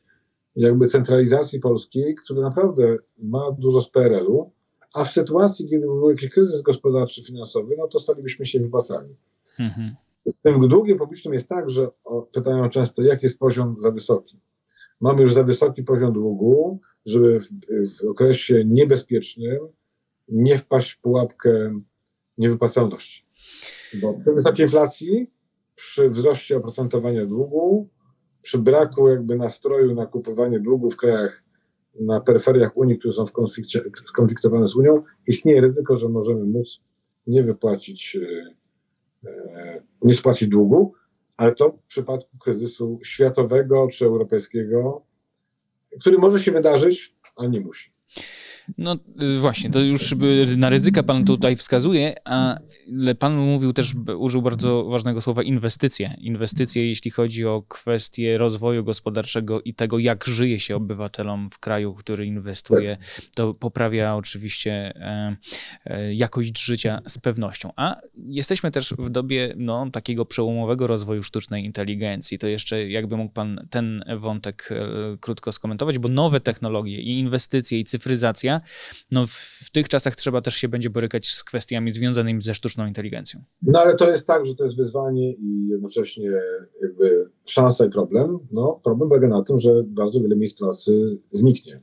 jakby 0.57 0.87
centralizacji 0.87 1.61
polskiej, 1.61 2.14
która 2.14 2.42
naprawdę 2.42 2.97
ma 3.19 3.53
dużo 3.53 3.81
z 3.81 3.90
PRL-u, 3.90 4.51
a 4.95 5.05
w 5.05 5.12
sytuacji, 5.12 5.69
kiedy 5.69 5.87
był 5.87 6.11
jakiś 6.11 6.29
kryzys 6.29 6.62
gospodarczy, 6.62 7.25
finansowy, 7.25 7.75
no 7.79 7.88
to 7.88 7.99
stalibyśmy 7.99 8.47
się 8.47 8.61
wypłacani. 8.61 9.16
Mhm. 9.59 9.95
Z 10.27 10.37
tym 10.37 10.69
długiem 10.69 10.99
publicznym 10.99 11.35
jest 11.35 11.49
tak, 11.49 11.71
że 11.71 11.88
o, 12.05 12.23
pytają 12.23 12.69
często, 12.69 13.03
jaki 13.03 13.27
jest 13.27 13.38
poziom 13.38 13.77
za 13.81 13.90
wysoki. 13.90 14.40
Mamy 15.01 15.23
już 15.23 15.35
za 15.35 15.42
wysoki 15.42 15.83
poziom 15.83 16.12
długu, 16.12 16.81
żeby 17.07 17.40
w, 17.40 17.49
w 17.99 18.11
okresie 18.11 18.64
niebezpiecznym 18.64 19.59
nie 20.29 20.59
wpaść 20.59 20.92
w 20.92 21.01
pułapkę 21.01 21.81
niewypłacalności. 22.38 23.27
Bo 24.03 24.14
przy 24.14 24.33
wysokiej 24.33 24.66
inflacji, 24.66 25.31
przy 25.75 26.11
wzroście 26.11 26.57
oprocentowania 26.57 27.27
długu, 27.27 27.88
przy 28.46 28.59
braku 28.59 29.09
jakby 29.09 29.37
nastroju 29.37 29.94
na 29.94 30.06
kupowanie 30.06 30.61
długów 30.61 30.94
w 30.94 30.96
krajach 30.96 31.42
na 32.00 32.20
peryferiach 32.20 32.76
Unii, 32.76 32.98
które 32.98 33.14
są 33.14 33.26
w 33.26 33.32
skonfliktowane 34.06 34.66
z 34.66 34.76
Unią, 34.76 35.02
istnieje 35.26 35.61
ryzyko, 35.61 35.96
że 35.96 36.09
możemy 36.09 36.44
móc 36.44 36.80
nie 37.26 37.42
wypłacić, 37.42 38.16
e, 38.16 39.30
e, 39.30 39.82
nie 40.02 40.14
spłacić 40.14 40.48
długu, 40.48 40.92
ale 41.37 41.54
to 41.54 41.70
w 41.70 41.87
przypadku 41.87 42.38
kryzysu 42.38 43.00
światowego 43.04 43.88
czy 43.92 44.04
europejskiego, 44.04 45.02
który 46.00 46.18
może 46.18 46.40
się 46.40 46.52
wydarzyć, 46.52 47.14
a 47.37 47.46
nie 47.46 47.61
musi. 47.61 47.90
No 48.78 48.96
y, 49.22 49.40
właśnie, 49.40 49.70
to 49.70 49.80
już 49.80 50.14
na 50.56 50.70
ryzyka 50.70 51.02
pan 51.02 51.24
tutaj 51.24 51.56
wskazuje, 51.56 52.14
ale 52.92 53.14
pan 53.14 53.37
mówił 53.37 53.72
też, 53.72 53.94
użył 54.18 54.42
bardzo 54.42 54.85
ważnego 54.85 55.20
słowa 55.20 55.42
inwestycje. 55.42 56.16
Inwestycje, 56.18 56.88
jeśli 56.88 57.11
chodzi 57.11 57.46
o 57.46 57.62
kwestie 57.68 58.38
rozwoju 58.38 58.85
gospodarczego 58.85 59.62
i 59.62 59.75
tego, 59.75 59.99
jak 59.99 60.25
żyje 60.25 60.61
się 60.61 60.77
obywatelom 60.77 61.51
w 61.51 61.59
kraju, 61.59 61.94
który 61.94 62.27
inwestuje, 62.27 62.96
to 63.35 63.55
poprawia 63.55 64.16
oczywiście 64.16 64.72
e, 64.72 65.37
e, 65.85 66.14
jakość 66.14 66.64
życia 66.64 67.03
z 67.07 67.18
pewnością. 67.18 67.72
A 67.77 67.96
jesteśmy 68.29 68.70
też 68.70 68.94
w 68.99 69.11
dobie 69.11 69.55
no, 69.57 69.90
takiego 69.90 70.25
przełomowego 70.25 70.87
rozwoju 70.87 71.22
sztucznej 71.22 71.64
inteligencji. 71.64 72.38
To 72.38 72.49
jeszcze 72.49 72.88
jakby 72.88 73.16
mógł 73.16 73.33
pan 73.33 73.66
ten 73.70 74.05
wątek 74.16 74.68
e, 74.70 75.16
krótko 75.20 75.53
skomentować, 75.53 75.99
bo 75.99 76.09
nowe 76.09 76.40
technologie 76.40 77.01
i 77.01 77.18
inwestycje 77.18 77.81
i 77.81 77.85
cyfryzacja 77.85 78.61
no 79.11 79.27
w 79.27 79.70
tych 79.72 79.88
czasach 79.88 80.16
trzeba 80.16 80.40
też 80.40 80.57
się 80.57 80.68
będzie 80.68 80.90
borykać 80.90 81.29
z 81.29 81.44
kwestiami 81.44 81.92
związanymi 81.92 82.42
ze 82.42 82.55
sztuczną 82.55 82.76
inteligencją. 82.85 83.41
No 83.62 83.81
ale 83.81 83.97
to 83.97 84.11
jest 84.11 84.27
tak, 84.27 84.45
że 84.45 84.55
to 84.55 84.65
jest 84.65 84.77
wyzwanie 84.77 85.33
i 85.33 85.69
jednocześnie 85.69 86.31
jakby 86.83 87.31
szansa 87.45 87.87
i 87.87 87.91
problem. 87.91 88.39
No 88.53 88.81
problem 88.85 89.09
polega 89.09 89.29
na 89.29 89.43
tym, 89.43 89.59
że 89.59 89.83
bardzo 89.87 90.21
wiele 90.21 90.37
miejsc 90.37 90.59
pracy 90.59 91.19
zniknie. 91.33 91.81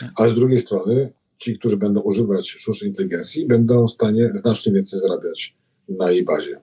Tak. 0.00 0.10
Ale 0.16 0.28
z 0.28 0.34
drugiej 0.34 0.58
strony 0.58 1.12
ci, 1.36 1.58
którzy 1.58 1.76
będą 1.76 2.00
używać 2.00 2.48
sztucznej 2.48 2.90
inteligencji, 2.90 3.46
będą 3.46 3.86
w 3.86 3.90
stanie 3.90 4.30
znacznie 4.34 4.72
więcej 4.72 5.00
zarabiać 5.00 5.56
na 5.88 6.10
jej 6.10 6.24
bazie. 6.24 6.60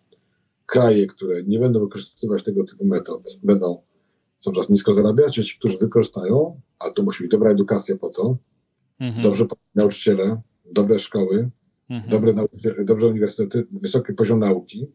Kraje, 0.65 1.07
które 1.07 1.43
nie 1.43 1.59
będą 1.59 1.79
wykorzystywać 1.79 2.43
tego 2.43 2.63
typu 2.63 2.85
metod, 2.85 3.37
będą 3.43 3.81
cały 4.39 4.55
czas 4.55 4.69
nisko 4.69 4.93
zarabiać, 4.93 5.39
a 5.39 5.43
ci, 5.43 5.57
którzy 5.59 5.77
wykorzystają, 5.77 6.61
a 6.79 6.89
to 6.89 7.03
musi 7.03 7.23
być 7.23 7.31
dobra 7.31 7.51
edukacja 7.51 7.97
po 7.97 8.09
to, 8.09 8.37
mhm. 8.99 9.23
dobrze 9.23 9.45
nauczyciele, 9.75 10.41
dobre 10.71 10.99
szkoły, 10.99 11.49
mhm. 11.89 12.09
dobre, 12.09 12.47
dobrze 12.85 13.07
uniwersytety, 13.07 13.67
wysoki 13.71 14.13
poziom 14.13 14.39
nauki, 14.39 14.87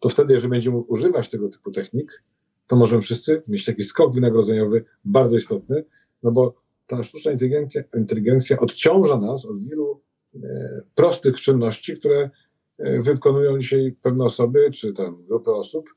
to 0.00 0.08
wtedy, 0.08 0.34
jeżeli 0.34 0.50
będziemy 0.50 0.76
używać 0.76 1.30
tego 1.30 1.48
typu 1.48 1.70
technik, 1.70 2.22
to 2.66 2.76
możemy 2.76 3.02
wszyscy 3.02 3.42
mieć 3.48 3.64
taki 3.64 3.82
skok 3.82 4.14
wynagrodzeniowy 4.14 4.84
bardzo 5.04 5.36
istotny, 5.36 5.84
no 6.22 6.32
bo 6.32 6.54
ta 6.86 7.02
sztuczna 7.02 7.32
inteligencja, 7.32 7.82
inteligencja 7.96 8.58
odciąża 8.58 9.16
nas 9.16 9.44
od 9.44 9.62
wielu 9.62 10.00
e, 10.34 10.82
prostych 10.94 11.36
czynności, 11.40 11.96
które 11.96 12.30
e, 12.78 13.02
wykonują 13.02 13.58
dzisiaj 13.58 13.96
pewne 14.02 14.24
osoby, 14.24 14.70
czy 14.70 14.92
tam 14.92 15.24
grupy 15.26 15.50
osób, 15.50 15.90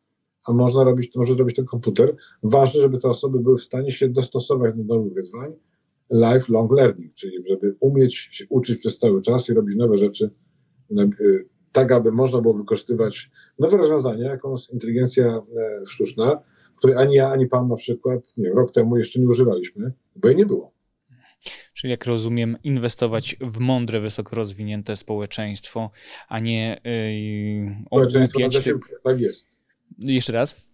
a 0.45 0.53
można 0.53 0.83
robić, 0.83 1.11
to 1.11 1.19
może 1.19 1.35
robić 1.35 1.55
ten 1.55 1.65
komputer. 1.65 2.15
Ważne, 2.43 2.81
żeby 2.81 2.97
te 2.97 3.09
osoby 3.09 3.39
były 3.39 3.57
w 3.57 3.63
stanie 3.63 3.91
się 3.91 4.09
dostosować 4.09 4.75
do 4.75 4.95
nowych 4.95 5.13
wyzwań, 5.13 5.53
lifelong 6.13 6.71
learning, 6.71 7.13
czyli 7.13 7.37
żeby 7.49 7.75
umieć 7.79 8.15
się 8.15 8.45
uczyć 8.49 8.79
przez 8.79 8.97
cały 8.97 9.21
czas 9.21 9.49
i 9.49 9.53
robić 9.53 9.75
nowe 9.75 9.97
rzeczy, 9.97 10.29
e, 10.97 11.07
tak 11.71 11.91
aby 11.91 12.11
można 12.11 12.41
było 12.41 12.53
wykorzystywać 12.53 13.31
nowe 13.59 13.77
rozwiązania, 13.77 14.29
jaką 14.29 14.51
jest 14.51 14.73
inteligencja 14.73 15.25
e, 15.27 15.85
sztuczna, 15.85 16.41
której 16.77 16.97
ani 16.97 17.15
ja, 17.15 17.31
ani 17.31 17.47
pan 17.47 17.67
na 17.67 17.75
przykład 17.75 18.37
nie, 18.37 18.49
rok 18.49 18.71
temu 18.71 18.97
jeszcze 18.97 19.19
nie 19.19 19.27
używaliśmy, 19.27 19.93
bo 20.15 20.27
jej 20.27 20.37
nie 20.37 20.45
było. 20.45 20.73
Czyli 21.73 21.91
jak 21.91 22.05
rozumiem, 22.05 22.57
inwestować 22.63 23.35
w 23.41 23.59
mądre, 23.59 23.99
wysoko 23.99 24.35
rozwinięte 24.35 24.95
społeczeństwo, 24.95 25.91
a 26.27 26.39
nie 26.39 26.81
yy, 26.83 27.85
społeczeństwo 27.85 28.39
na 28.39 28.79
tak 29.03 29.19
jest. 29.19 29.59
Jeszcze 29.97 30.33
raz? 30.33 30.72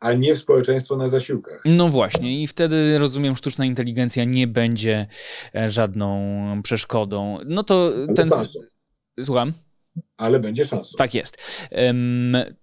A 0.00 0.12
nie 0.12 0.34
w 0.34 0.38
społeczeństwo 0.38 0.96
na 0.96 1.08
zasiłkach. 1.08 1.62
No 1.64 1.88
właśnie, 1.88 2.42
i 2.42 2.46
wtedy 2.46 2.98
rozumiem, 2.98 3.36
sztuczna 3.36 3.64
inteligencja 3.64 4.24
nie 4.24 4.46
będzie 4.46 5.06
e, 5.54 5.68
żadną 5.68 6.20
przeszkodą. 6.62 7.38
No 7.46 7.62
to 7.64 7.92
Ale 7.96 8.14
ten. 8.14 8.28
szansą. 8.30 8.60
Słucham? 9.22 9.52
Ale 10.16 10.40
będzie 10.40 10.64
szansą. 10.64 10.90
Tak 10.98 11.14
jest. 11.14 11.66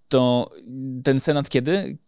To 0.08 0.50
ten 1.04 1.20
senat 1.20 1.48
kiedy 1.48 1.98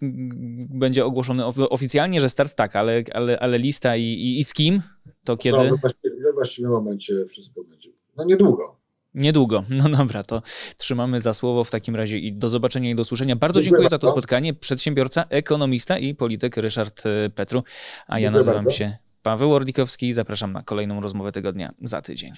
będzie 0.71 1.05
ogłoszony 1.05 1.47
of- 1.47 1.59
oficjalnie, 1.59 2.21
że 2.21 2.29
start 2.29 2.55
tak, 2.55 2.77
ale, 2.77 3.03
ale, 3.13 3.41
ale 3.41 3.59
lista 3.59 3.97
i, 3.97 4.03
i, 4.03 4.39
i 4.39 4.45
z 4.45 4.55
kim? 4.55 4.83
To 5.25 5.37
kiedy? 5.37 5.57
No, 5.59 5.77
we 6.25 6.33
właściwym 6.35 6.71
momencie 6.71 7.25
wszystko 7.29 7.65
będzie. 7.65 7.89
No 8.17 8.25
niedługo. 8.25 8.80
Niedługo. 9.15 9.65
No 9.81 9.89
dobra, 9.89 10.23
to 10.23 10.43
trzymamy 10.77 11.21
za 11.21 11.35
słowo 11.35 11.65
w 11.65 11.71
takim 11.71 11.97
razie 11.97 12.19
i 12.19 12.33
do 12.33 12.49
zobaczenia 12.49 12.91
i 12.91 12.95
do 12.95 13.01
usłyszenia. 13.01 13.37
Bardzo 13.37 13.61
Dziękuję 13.61 13.71
dziękuję 13.71 13.89
za 13.89 13.99
to 13.99 14.11
spotkanie. 14.11 14.55
Przedsiębiorca, 14.55 15.25
ekonomista 15.29 15.99
i 15.99 16.15
polityk 16.15 16.57
Ryszard 16.57 17.03
e, 17.07 17.31
Petru, 17.31 17.65
a 18.07 18.19
ja 18.19 18.19
Dziękuję 18.19 18.39
nazywam 18.39 18.65
bardzo. 18.65 18.79
się 18.79 18.97
Paweł 19.23 19.55
Orlikowski 19.55 20.09
i 20.09 20.13
zapraszam 20.13 20.53
na 20.53 20.63
kolejną 20.63 21.01
rozmowę 21.01 21.33
tygodnia 21.33 21.73
za 21.83 22.03
tydzień. 22.03 22.33